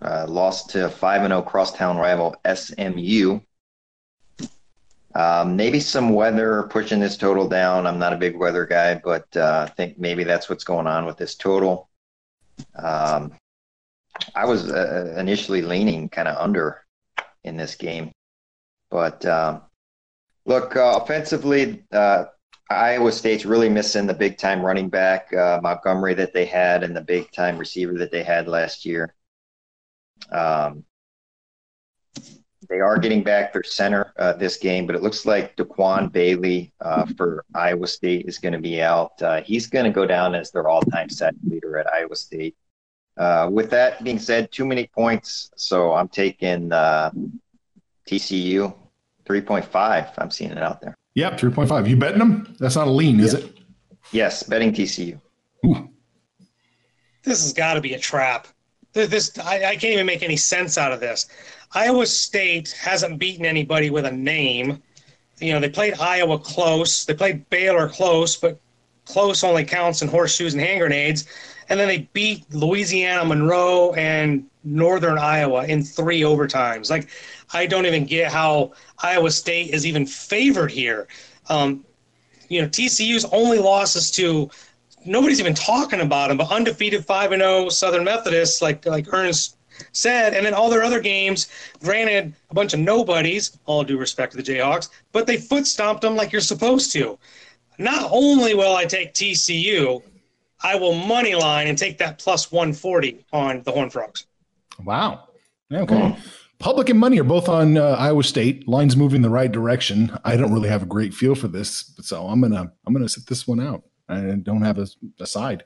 [0.02, 3.40] uh, lost to five and zero crosstown rival SMU.
[5.16, 7.88] Um, maybe some weather pushing this total down.
[7.88, 11.06] I'm not a big weather guy, but uh, I think maybe that's what's going on
[11.06, 11.90] with this total.
[12.76, 13.32] Um,
[14.36, 16.84] I was uh, initially leaning kind of under
[17.46, 18.12] in this game,
[18.90, 19.62] but um,
[20.46, 22.26] look, uh, offensively, uh,
[22.70, 26.96] Iowa State's really missing the big time running back uh, Montgomery that they had and
[26.96, 29.14] the big time receiver that they had last year.
[30.32, 30.84] Um,
[32.68, 36.74] they are getting back their center uh, this game, but it looks like JaQuan Bailey
[36.82, 39.22] uh, for Iowa State is going to be out.
[39.22, 42.56] Uh, he's going to go down as their all-time sack leader at Iowa State.
[43.52, 46.70] With that being said, too many points, so I'm taking
[48.08, 48.74] TCU
[49.28, 50.14] 3.5.
[50.18, 50.96] I'm seeing it out there.
[51.16, 51.90] Yep, 3.5.
[51.90, 52.56] You betting them?
[52.60, 53.58] That's not a lean, is it?
[54.12, 55.20] Yes, betting TCU.
[55.66, 55.90] Ooh.
[57.24, 58.48] This has got to be a trap.
[58.94, 61.28] this I, I can't even make any sense out of this.
[61.74, 64.82] Iowa State hasn't beaten anybody with a name.
[65.40, 67.06] You know, they played Iowa close.
[67.06, 68.60] They played Baylor close, but
[69.06, 71.28] close only counts in horseshoes and hand grenades.
[71.70, 76.90] And then they beat Louisiana Monroe and Northern Iowa in three overtimes.
[76.90, 77.10] Like,
[77.54, 81.08] I don't even get how Iowa State is even favored here.
[81.50, 81.86] Um,
[82.50, 84.50] you know, TCU's only losses to
[85.06, 89.12] nobody's even talking about them, but undefeated five and zero oh Southern Methodists, like like
[89.14, 89.56] Earns
[89.92, 91.48] said, and then all their other games.
[91.82, 93.58] Granted, a bunch of nobodies.
[93.66, 97.18] All due respect to the Jayhawks, but they foot stomped them like you're supposed to.
[97.78, 100.02] Not only will I take TCU,
[100.66, 104.26] I will money line and take that plus 140 on the Horn Frogs.
[104.84, 105.30] Wow.
[105.72, 105.96] Okay.
[105.96, 106.20] Mm.
[106.58, 108.68] Public and money are both on uh, Iowa State.
[108.68, 110.18] Lines moving the right direction.
[110.26, 113.28] I don't really have a great feel for this, so I'm gonna I'm gonna sit
[113.28, 113.84] this one out.
[114.10, 114.88] I don't have a,
[115.20, 115.66] a side.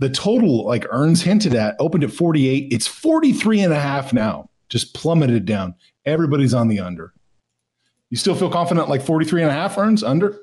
[0.00, 2.72] The total, like Earns hinted at, opened at 48.
[2.72, 5.76] It's 43 and a half now, just plummeted down.
[6.04, 7.14] Everybody's on the under.
[8.10, 10.40] You still feel confident like 43 and a half Earns under?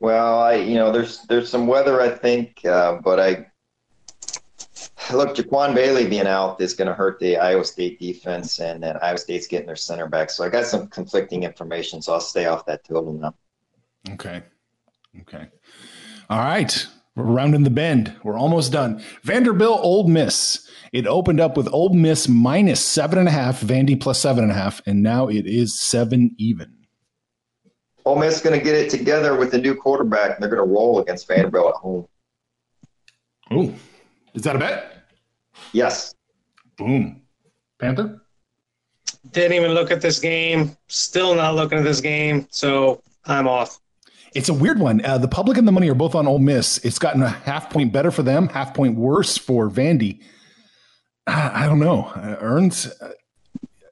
[0.00, 3.46] Well, I you know there's there's some weather I think, uh, but I
[5.12, 8.96] look JaQuan Bailey being out is going to hurt the Iowa State defense, and then
[9.02, 10.30] Iowa State's getting their center back.
[10.30, 13.34] So I got some conflicting information, so I'll stay off that total now.
[14.10, 14.42] Okay,
[15.20, 15.48] okay.
[16.30, 16.86] All right.
[17.16, 18.16] We're rounding the bend.
[18.22, 19.02] We're almost done.
[19.24, 20.66] Vanderbilt, Ole Miss.
[20.92, 24.52] It opened up with Ole Miss minus seven and a half, Vandy plus seven and
[24.52, 26.79] a half, and now it is seven even.
[28.10, 30.66] Ole Miss is going to get it together with the new quarterback, and they're going
[30.66, 32.08] to roll against Vanderbilt at home.
[33.52, 33.72] Oh,
[34.34, 35.04] is that a bet?
[35.72, 36.16] Yes.
[36.76, 37.22] Boom.
[37.78, 38.20] Panther?
[39.30, 40.76] Didn't even look at this game.
[40.88, 43.78] Still not looking at this game, so I'm off.
[44.34, 45.04] It's a weird one.
[45.04, 46.78] Uh, the public and the money are both on Ole Miss.
[46.78, 50.20] It's gotten a half point better for them, half point worse for Vandy.
[51.28, 52.06] I, I don't know.
[52.16, 53.12] Uh, Earns, uh,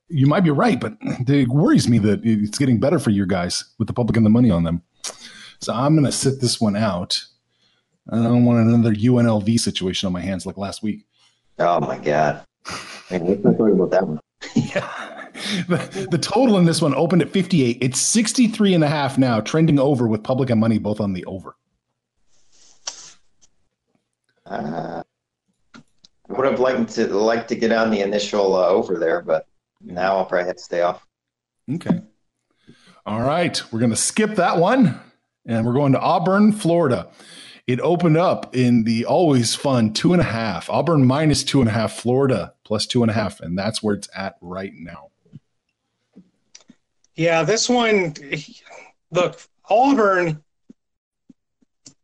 [0.09, 3.65] you might be right, but it worries me that it's getting better for your guys
[3.79, 4.83] with the public and the money on them.
[5.61, 7.25] So I'm going to sit this one out.
[8.11, 11.05] I don't want another UNLV situation on my hands like last week.
[11.59, 12.47] Oh my god!
[13.11, 14.21] I mean, let's not talk about that one.
[14.55, 15.19] yeah.
[15.69, 17.79] the, the total in this one opened at 58.
[17.81, 21.25] It's 63 and a half now, trending over with public and money both on the
[21.27, 21.57] over.
[24.47, 25.03] Uh,
[25.77, 29.47] I would have liked to like to get on the initial uh, over there, but
[29.81, 31.07] now I'll probably have to stay off.
[31.71, 32.01] Okay.
[33.07, 33.61] All right.
[33.73, 35.01] We're going to skip that one
[35.47, 37.09] and we're going to Auburn, Florida.
[37.67, 40.71] It opened up in the always fun two and a half.
[40.71, 43.41] Auburn minus two and a half, Florida plus two and a half.
[43.41, 45.09] And that's where it's at right now.
[47.15, 48.15] Yeah, this one,
[49.11, 50.43] look, Auburn,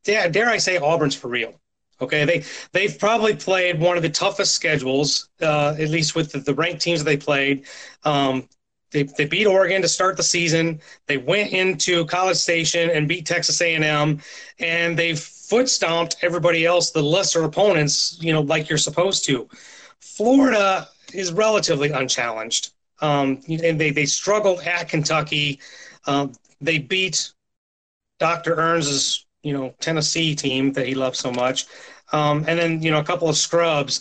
[0.03, 1.59] dare, dare I say Auburn's for real.
[2.05, 6.39] Okay, they they've probably played one of the toughest schedules, uh, at least with the,
[6.39, 7.65] the, ranked teams that they played.
[8.05, 8.49] Um,
[8.91, 10.81] they, they beat Oregon to start the season.
[11.07, 14.21] They went into College Station and beat Texas A&M,
[14.61, 18.17] and they foot stomped everybody else, the lesser opponents.
[18.21, 19.49] You know, like you're supposed to.
[20.01, 22.73] Florida is relatively unchallenged.
[23.01, 25.61] Um, and they, they struggled at Kentucky.
[26.07, 27.33] Um, they beat
[28.19, 28.55] Dr.
[28.55, 31.67] Earns's, you know, Tennessee team that he loves so much.
[32.15, 34.01] Um, and then, you know, a couple of scrubs.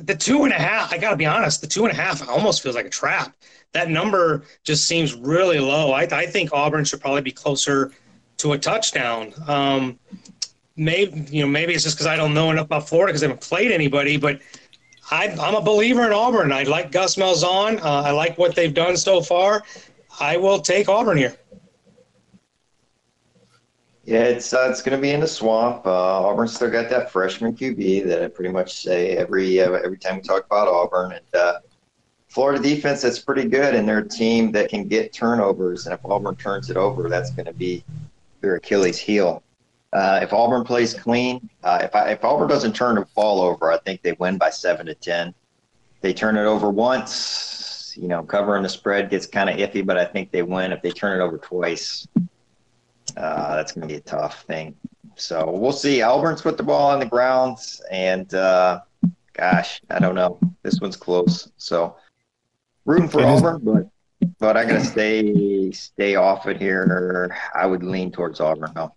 [0.00, 2.26] The two and a half, I got to be honest, the two and a half
[2.28, 3.34] almost feels like a trap.
[3.72, 5.92] That number just seems really low.
[5.92, 7.92] I, I think Auburn should probably be closer
[8.38, 9.32] to a touchdown.
[9.46, 9.98] Um,
[10.76, 13.26] maybe, you know, maybe it's just because I don't know enough about Florida because I
[13.26, 14.40] haven't played anybody, but–
[15.10, 16.52] I, am a believer in Auburn.
[16.52, 17.80] I like Gus Malzahn.
[17.80, 19.62] Uh, I like what they've done so far.
[20.20, 21.36] I will take Auburn here.
[24.08, 25.86] Yeah, it's uh, it's going to be in the swamp.
[25.86, 29.98] Uh, Auburn still got that freshman QB that I pretty much say every uh, every
[29.98, 31.12] time we talk about Auburn.
[31.12, 31.58] And uh,
[32.28, 35.84] Florida defense that's pretty good, and they're a team that can get turnovers.
[35.84, 37.84] And if Auburn turns it over, that's going to be
[38.40, 39.42] their Achilles heel.
[39.92, 43.70] Uh, if Auburn plays clean, uh, if, I, if Auburn doesn't turn the ball over,
[43.70, 45.34] I think they win by seven to ten.
[46.00, 49.98] They turn it over once, you know, covering the spread gets kind of iffy, but
[49.98, 50.72] I think they win.
[50.72, 52.08] If they turn it over twice,
[53.18, 54.74] uh, that's going to be a tough thing.
[55.16, 56.02] So we'll see.
[56.02, 57.58] Auburn's put the ball on the ground,
[57.90, 58.80] and uh,
[59.34, 60.38] gosh, I don't know.
[60.62, 61.50] This one's close.
[61.56, 61.96] So
[62.84, 63.88] rooting for Auburn, but
[64.38, 67.34] but I gotta stay stay off it here.
[67.54, 68.94] I would lean towards Auburn though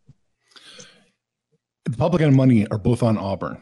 [1.91, 3.61] the public and money are both on Auburn.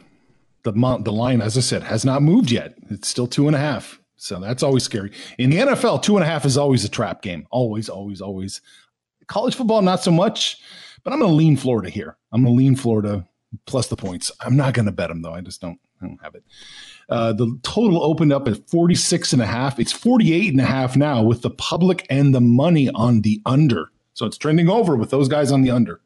[0.63, 2.75] The the line, as I said, has not moved yet.
[2.89, 3.99] It's still two and a half.
[4.17, 5.11] So that's always scary.
[5.37, 7.47] In the NFL, two and a half is always a trap game.
[7.49, 8.61] Always, always, always.
[9.29, 10.57] College football, not so much.
[11.03, 12.17] But I'm going to lean Florida here.
[12.33, 13.25] I'm going to lean Florida
[13.65, 14.31] plus the points.
[14.41, 15.33] I'm not going to bet them though.
[15.33, 15.79] I just don't.
[16.01, 16.43] I don't have it.
[17.09, 19.79] Uh, the total opened up at 46 and a half.
[19.79, 23.91] It's 48 and a half now with the public and the money on the under.
[24.13, 25.99] So it's trending over with those guys on the under.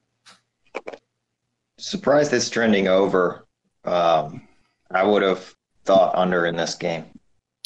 [1.77, 3.45] Surprised it's trending over.
[3.85, 4.47] Um,
[4.89, 5.55] I would have
[5.85, 7.05] thought under in this game.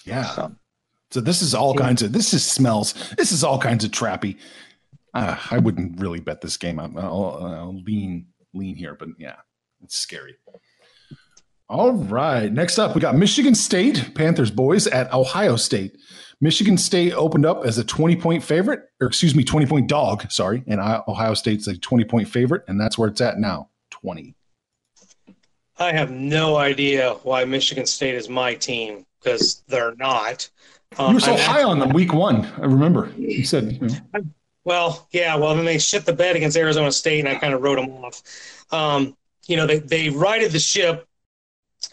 [0.04, 0.26] Yeah.
[0.26, 0.56] So,
[1.12, 2.94] so this is all kinds of this is smells.
[3.18, 4.38] This is all kinds of trappy.
[5.18, 6.80] Uh, I wouldn't really bet this game.
[6.80, 9.38] I'll, I'll lean lean here, but yeah,
[9.84, 10.36] it's scary.
[11.70, 12.52] All right.
[12.52, 15.98] Next up, we got Michigan State Panthers boys at Ohio State.
[16.40, 20.32] Michigan State opened up as a 20 point favorite, or excuse me, 20 point dog,
[20.32, 20.64] sorry.
[20.68, 24.36] And Ohio State's a 20 point favorite, and that's where it's at now 20.
[25.80, 30.50] I have no idea why Michigan State is my team because they're not.
[30.98, 32.46] Um, you were so I'm high on them week one.
[32.58, 33.74] I remember you said.
[33.74, 34.22] You know.
[34.68, 35.34] Well, yeah.
[35.38, 37.90] Well, then they shit the bed against Arizona State, and I kind of wrote them
[38.04, 38.22] off.
[38.70, 39.16] Um,
[39.48, 41.08] you know, they they righted the ship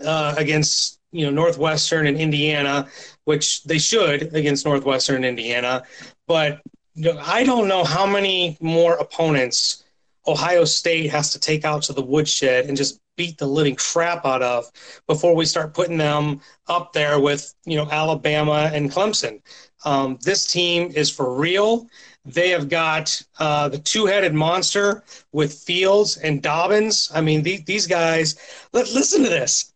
[0.05, 2.89] uh, against you know Northwestern and Indiana,
[3.27, 5.85] which they should against Northwestern and Indiana.
[6.27, 6.63] But
[6.95, 9.85] you know, I don't know how many more opponents
[10.27, 14.27] Ohio State has to take out to the woodshed and just beat the living crap
[14.27, 14.69] out of
[15.07, 19.43] before we start putting them up there with you know Alabama and Clemson.
[19.85, 21.87] Um, this team is for real.
[22.25, 27.11] They have got uh, the two-headed monster with Fields and Dobbins.
[27.15, 28.37] I mean, the, these guys.
[28.73, 29.73] Let, listen to this.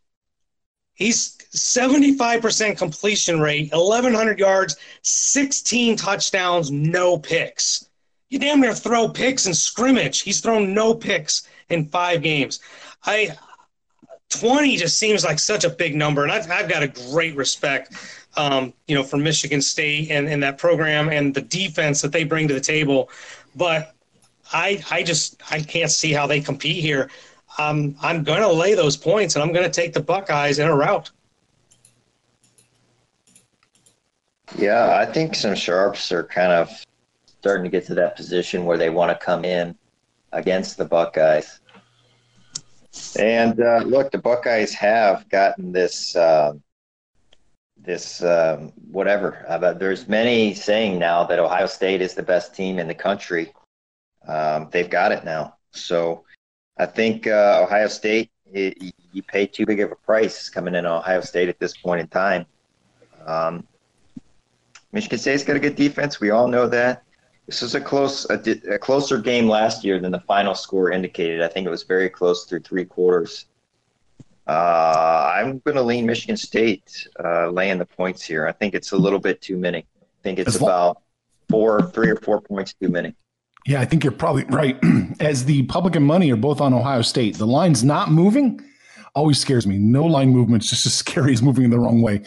[0.94, 7.88] He's 75% completion rate, 1,100 yards, 16 touchdowns, no picks.
[8.30, 10.20] You damn near throw picks in scrimmage.
[10.20, 12.61] He's thrown no picks in five games.
[13.05, 13.36] I
[14.30, 17.94] 20 just seems like such a big number, and I've, I've got a great respect,
[18.39, 22.24] um, you know, for Michigan State and, and that program and the defense that they
[22.24, 23.11] bring to the table.
[23.55, 23.95] But
[24.53, 27.11] I I just I can't see how they compete here
[27.59, 30.68] um, I'm going to lay those points and I'm going to take the Buckeyes in
[30.68, 31.11] a rout.
[34.57, 36.70] Yeah, I think some sharps are kind of
[37.26, 39.76] starting to get to that position where they want to come in
[40.32, 41.61] against the Buckeyes.
[43.18, 46.55] And uh, look, the Buckeyes have gotten this uh,
[47.89, 49.47] this um, whatever.
[49.49, 53.55] Uh, there's many saying now that Ohio State is the best team in the country.
[54.28, 55.57] Um, they've got it now.
[55.72, 56.24] So
[56.76, 60.84] I think uh, Ohio State, it, you pay too big of a price coming in
[60.84, 62.45] Ohio State at this point in time.
[63.24, 63.66] Um,
[64.93, 66.20] Michigan State's got a good defense.
[66.20, 67.05] We all know that.
[67.47, 68.34] This was a close, a,
[68.74, 71.41] a, closer game last year than the final score indicated.
[71.41, 73.47] I think it was very close through three quarters.
[74.49, 78.46] Uh, I'm going to lean Michigan State uh, laying the points here.
[78.46, 79.78] I think it's a little bit too many.
[79.78, 81.03] I think it's about
[81.51, 83.14] four, three or four points too many.
[83.66, 84.78] Yeah, I think you're probably right.
[85.20, 88.64] As the public and money are both on Ohio State, the line's not moving.
[89.14, 89.76] Always scares me.
[89.76, 92.22] No line movement's just as scary as moving in the wrong way.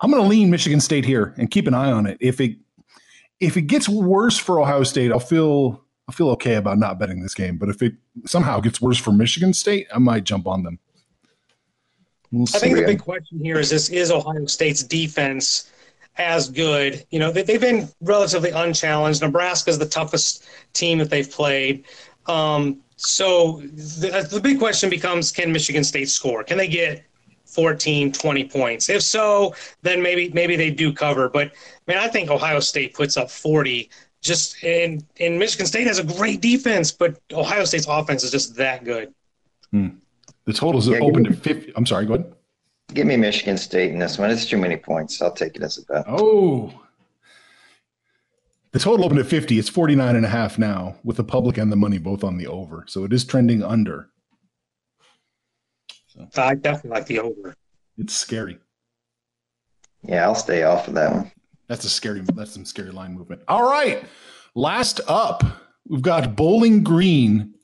[0.00, 2.18] I'm going to lean Michigan State here and keep an eye on it.
[2.20, 2.56] If it
[3.40, 7.22] if it gets worse for Ohio State, I'll feel I'll feel okay about not betting
[7.22, 7.56] this game.
[7.56, 7.94] But if it
[8.26, 10.78] somehow gets worse for Michigan State, I might jump on them.
[12.32, 15.70] We'll I think the big question here is this: Is Ohio State's defense
[16.16, 17.04] as good.
[17.10, 19.22] You know, they, have been relatively unchallenged.
[19.22, 21.84] Nebraska's the toughest team that they've played.
[22.26, 26.44] Um, so the, the big question becomes can Michigan State score?
[26.44, 27.04] Can they get
[27.46, 28.88] 14, 20 points?
[28.88, 31.28] If so, then maybe maybe they do cover.
[31.28, 31.52] But
[31.86, 33.90] man, I think Ohio State puts up 40.
[34.20, 38.54] Just and and Michigan State has a great defense, but Ohio State's offense is just
[38.56, 39.12] that good.
[39.72, 39.88] Hmm.
[40.44, 41.72] The totals are yeah, open to 50.
[41.76, 42.32] I'm sorry, go ahead.
[42.92, 44.30] Give me Michigan State in this one.
[44.30, 45.22] It's too many points.
[45.22, 46.04] I'll take it as a bet.
[46.08, 46.72] Oh.
[48.72, 49.58] The total opened at 50.
[49.58, 52.46] It's 49 and a half now with the public and the money both on the
[52.46, 52.84] over.
[52.88, 54.08] So it is trending under.
[56.08, 56.28] So.
[56.36, 57.54] I definitely like the over.
[57.98, 58.58] It's scary.
[60.02, 61.32] Yeah, I'll stay off of that one.
[61.68, 63.42] That's a scary that's some scary line movement.
[63.48, 64.04] All right.
[64.54, 65.42] Last up,
[65.88, 67.54] we've got Bowling Green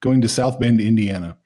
[0.00, 1.36] going to South Bend, Indiana.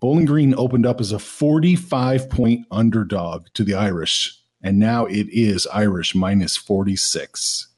[0.00, 5.28] Bowling Green opened up as a 45 point underdog to the Irish, and now it
[5.30, 7.68] is Irish minus 46.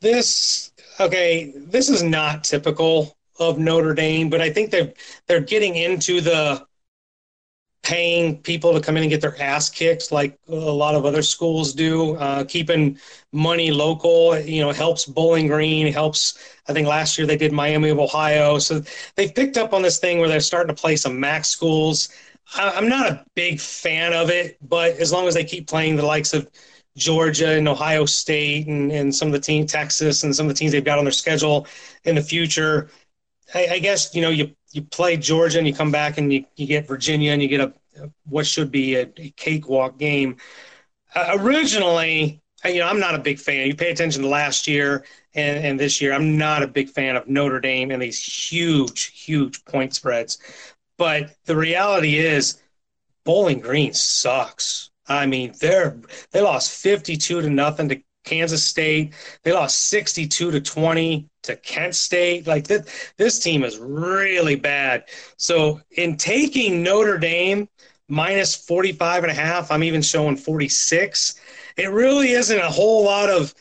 [0.00, 4.92] This, okay, this is not typical of Notre Dame, but I think they're,
[5.28, 6.66] they're getting into the
[7.82, 11.22] paying people to come in and get their ass kicked like a lot of other
[11.22, 12.14] schools do.
[12.16, 12.96] Uh, keeping
[13.32, 16.38] money local, you know, helps Bowling Green, helps.
[16.68, 18.82] I think last year they did Miami of Ohio, so
[19.16, 22.08] they've picked up on this thing where they're starting to play some MAC schools.
[22.54, 26.04] I'm not a big fan of it, but as long as they keep playing the
[26.04, 26.48] likes of
[26.96, 30.58] Georgia and Ohio State and, and some of the team Texas and some of the
[30.58, 31.66] teams they've got on their schedule
[32.04, 32.90] in the future,
[33.54, 36.44] I, I guess you know you you play Georgia and you come back and you,
[36.56, 37.72] you get Virginia and you get a
[38.28, 40.36] what should be a, a cakewalk game.
[41.14, 43.66] Uh, originally, you know, I'm not a big fan.
[43.66, 45.04] You pay attention to last year
[45.34, 49.12] and, and this year, I'm not a big fan of Notre Dame and these huge,
[49.24, 50.38] huge point spreads.
[50.96, 52.62] But the reality is,
[53.24, 54.90] Bowling Green sucks.
[55.06, 55.96] I mean, they're
[56.30, 59.12] they lost 52 to nothing to Kansas State.
[59.42, 62.46] They lost 62 to 20 to Kent State.
[62.46, 65.04] Like this, this team is really bad.
[65.36, 67.68] So in taking Notre Dame
[68.08, 71.40] minus 45 and a half, I'm even showing 46.
[71.76, 73.54] It really isn't a whole lot of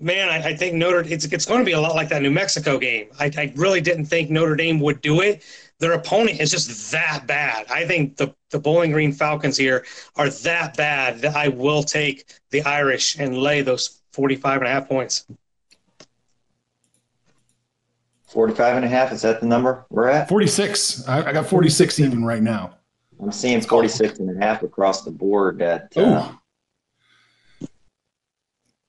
[0.00, 2.30] man, I, I think Notre it's it's going to be a lot like that New
[2.30, 3.08] Mexico game.
[3.18, 5.42] I, I really didn't think Notre Dame would do it.
[5.80, 7.66] Their opponent is just that bad.
[7.70, 9.84] I think the the Bowling Green Falcons here
[10.16, 14.70] are that bad that I will take the Irish and lay those 45 and a
[14.70, 15.26] half points.
[18.34, 20.28] 45 and a half, is that the number we're at?
[20.28, 21.08] 46.
[21.08, 22.74] I, I got 46 even right now.
[23.22, 26.32] I'm seeing 46 and a half across the board at uh,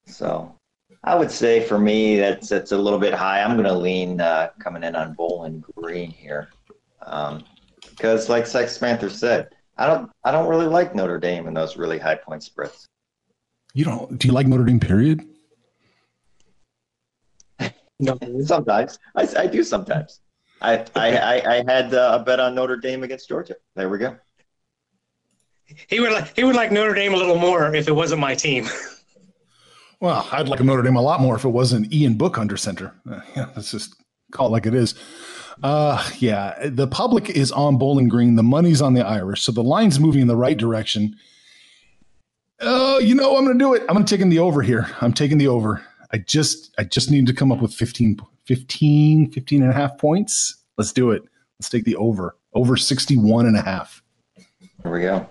[0.07, 0.57] so
[1.03, 3.43] I would say for me that's that's a little bit high.
[3.43, 6.49] I'm going to lean uh, coming in on Bowling Green here,
[7.05, 7.43] um,
[7.91, 11.77] because like Sex Panther said, I don't I don't really like Notre Dame in those
[11.77, 12.87] really high point spreads.
[13.75, 14.17] You don't?
[14.17, 14.79] Do you like Notre Dame?
[14.79, 15.23] Period.
[17.99, 19.63] No, sometimes I, I do.
[19.63, 20.21] Sometimes
[20.61, 23.55] I I I, I had uh, a bet on Notre Dame against Georgia.
[23.75, 24.17] There we go.
[25.87, 28.35] He would like he would like Notre Dame a little more if it wasn't my
[28.35, 28.67] team.
[30.01, 32.93] Well, I'd like Notre Dame a lot more if it wasn't Ian Book under center.
[33.09, 33.95] Uh, yeah, let's just
[34.31, 34.93] call it like it is.
[35.63, 38.35] Uh, yeah, the public is on Bowling Green.
[38.35, 41.15] The money's on the Irish, so the line's moving in the right direction.
[42.59, 43.83] Oh, uh, you know, I'm going to do it.
[43.83, 44.87] I'm going to take in the over here.
[45.01, 45.81] I'm taking the over.
[46.15, 49.97] I just, I just need to come up with 15, 15, 15 and a half
[49.97, 50.63] points.
[50.77, 51.23] Let's do it.
[51.59, 52.37] Let's take the over.
[52.53, 54.01] Over 61 and a half.
[54.81, 55.27] There we go.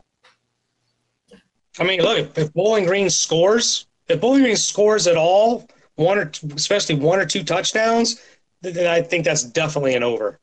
[1.78, 6.27] I mean, look, if Bowling Green scores, if Bowling Green scores at all, one or
[6.27, 8.20] two, especially one or two touchdowns,
[8.61, 10.39] then I think that's definitely an over.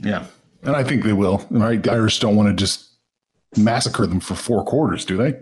[0.00, 0.26] Yeah,
[0.64, 1.46] and I think they will.
[1.48, 2.90] Right, Irish don't want to just
[3.56, 5.40] massacre them for four quarters, do they?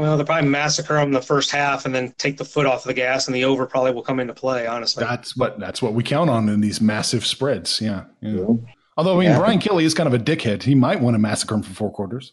[0.00, 2.94] Well, they'll probably massacre them the first half and then take the foot off the
[2.94, 4.66] gas, and the over probably will come into play.
[4.66, 7.82] Honestly, that's what that's what we count on in these massive spreads.
[7.82, 8.04] Yeah.
[8.22, 8.30] yeah.
[8.30, 8.54] yeah.
[8.96, 9.38] Although I mean, yeah.
[9.38, 10.62] Brian Kelly is kind of a dickhead.
[10.62, 12.32] He might want to massacre them for four quarters.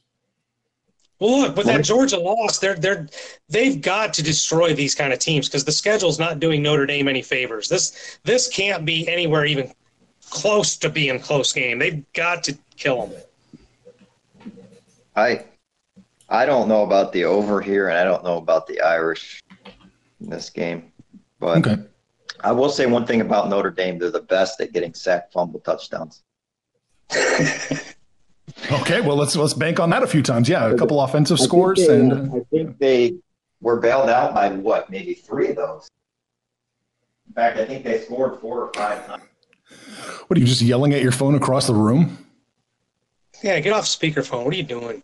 [1.19, 3.10] Well, look, with that Georgia loss, they're they're
[3.49, 7.10] they've got to destroy these kind of teams because the schedule's not doing Notre Dame
[7.10, 7.68] any favors.
[7.68, 9.73] This this can't be anywhere even
[10.30, 11.80] close to being close game.
[11.80, 13.22] They've got to kill them.
[15.18, 15.44] I
[16.30, 19.41] I don't know about the over here, and I don't know about the Irish
[20.20, 20.91] in this game,
[21.40, 21.82] but okay.
[22.41, 25.60] I will say one thing about Notre Dame: they're the best at getting sack, fumble,
[25.62, 26.24] touchdowns.
[28.72, 30.49] Okay, well let's let's bank on that a few times.
[30.49, 33.16] Yeah, a couple offensive scores, they, and uh, I think they
[33.62, 35.90] were bailed out by what, maybe three of those.
[37.28, 39.24] In fact, I think they scored four or five times.
[40.28, 42.26] What are you just yelling at your phone across the room?
[43.44, 44.44] Yeah, get off speakerphone.
[44.44, 45.04] What are you doing?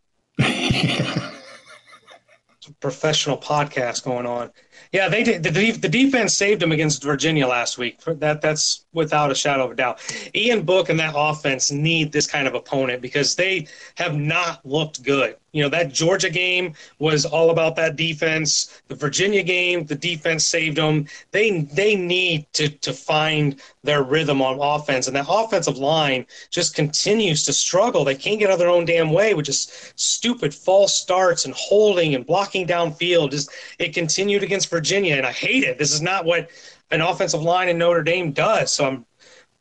[2.84, 4.52] Professional podcast going on.
[4.92, 5.42] Yeah, they did.
[5.42, 8.02] The, the defense saved them against Virginia last week.
[8.06, 10.02] That that's without a shadow of a doubt.
[10.36, 15.02] Ian Book and that offense need this kind of opponent because they have not looked
[15.02, 15.38] good.
[15.54, 18.82] You know, that Georgia game was all about that defense.
[18.88, 21.06] The Virginia game, the defense saved them.
[21.32, 26.76] They they need to to find their rhythm on offense, and that offensive line just
[26.76, 28.04] continues to struggle.
[28.04, 31.54] They can't get out of their own damn way with just stupid false starts and
[31.54, 33.30] holding and blocking downfield.
[33.30, 35.78] Just it continued against Virginia, and I hate it.
[35.78, 36.50] This is not what
[36.90, 38.74] an offensive line in Notre Dame does.
[38.74, 39.06] So I'm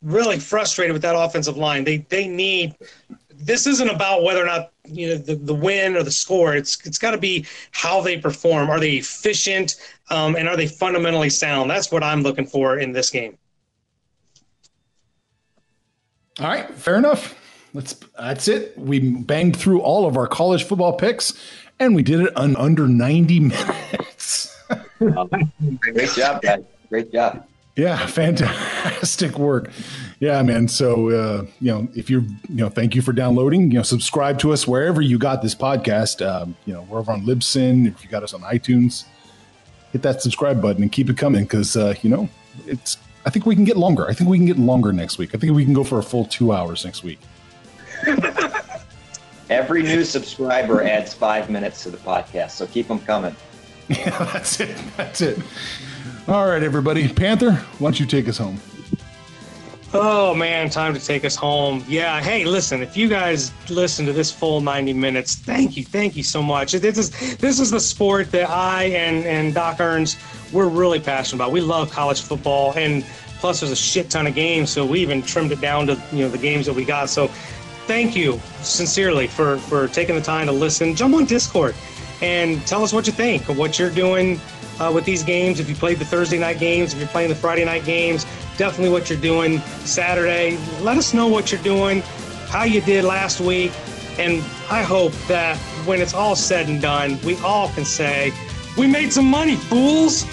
[0.01, 1.83] really frustrated with that offensive line.
[1.83, 2.75] They they need
[3.45, 6.55] this isn't about whether or not you know the, the win or the score.
[6.55, 8.69] It's it's got to be how they perform.
[8.69, 9.75] Are they efficient
[10.09, 11.69] um, and are they fundamentally sound?
[11.69, 13.37] That's what I'm looking for in this game.
[16.39, 17.35] All right, fair enough.
[17.73, 17.93] Let's.
[18.17, 18.77] That's it.
[18.77, 21.33] We banged through all of our college football picks,
[21.79, 24.55] and we did it in under 90 minutes.
[25.79, 26.63] Great job, guys.
[26.89, 27.45] Great job.
[27.75, 29.71] Yeah, fantastic work.
[30.19, 30.67] Yeah, man.
[30.67, 33.71] So, uh, you know, if you're, you know, thank you for downloading.
[33.71, 36.25] You know, subscribe to us wherever you got this podcast.
[36.25, 37.87] Um, you know, we're over on Libsyn.
[37.87, 39.05] If you got us on iTunes,
[39.91, 42.29] hit that subscribe button and keep it coming because, uh, you know,
[42.65, 42.97] it's.
[43.25, 44.09] I think we can get longer.
[44.09, 45.33] I think we can get longer next week.
[45.33, 47.19] I think we can go for a full two hours next week.
[49.49, 53.35] Every new subscriber adds five minutes to the podcast, so keep them coming.
[53.89, 54.77] Yeah, that's it.
[54.95, 55.37] That's it.
[56.25, 57.09] All right, everybody.
[57.09, 58.57] Panther, why don't you take us home?
[59.93, 61.83] Oh man, time to take us home.
[61.85, 66.15] Yeah, hey, listen, if you guys listen to this full 90 minutes, thank you, thank
[66.15, 66.71] you so much.
[66.71, 70.15] This is this is the sport that I and and Doc Earns
[70.53, 71.51] we're really passionate about.
[71.51, 73.03] We love college football and
[73.39, 76.19] plus there's a shit ton of games, so we even trimmed it down to, you
[76.19, 77.09] know, the games that we got.
[77.09, 77.27] So
[77.85, 80.95] thank you sincerely for for taking the time to listen.
[80.95, 81.75] Jump on Discord
[82.21, 84.39] and tell us what you think of what you're doing
[84.79, 85.59] uh, with these games.
[85.59, 88.25] If you played the Thursday night games, if you're playing the Friday night games,
[88.57, 90.57] definitely what you're doing Saturday.
[90.81, 92.01] Let us know what you're doing,
[92.47, 93.71] how you did last week,
[94.17, 98.33] and I hope that when it's all said and done, we all can say,
[98.77, 100.25] we made some money, fools.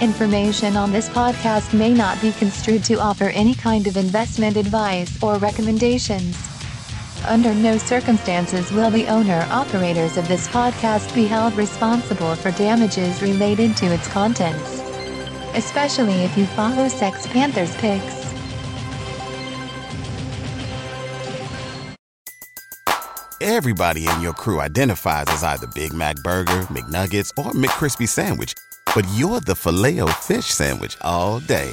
[0.00, 5.20] Information on this podcast may not be construed to offer any kind of investment advice
[5.22, 6.47] or recommendations.
[7.26, 13.20] Under no circumstances will the owner operators of this podcast be held responsible for damages
[13.22, 14.80] related to its contents.
[15.54, 18.18] Especially if you follow Sex Panthers picks.
[23.40, 28.52] Everybody in your crew identifies as either Big Mac Burger, McNuggets, or McCrispy Sandwich.
[28.94, 31.72] But you're the filet fish Sandwich all day.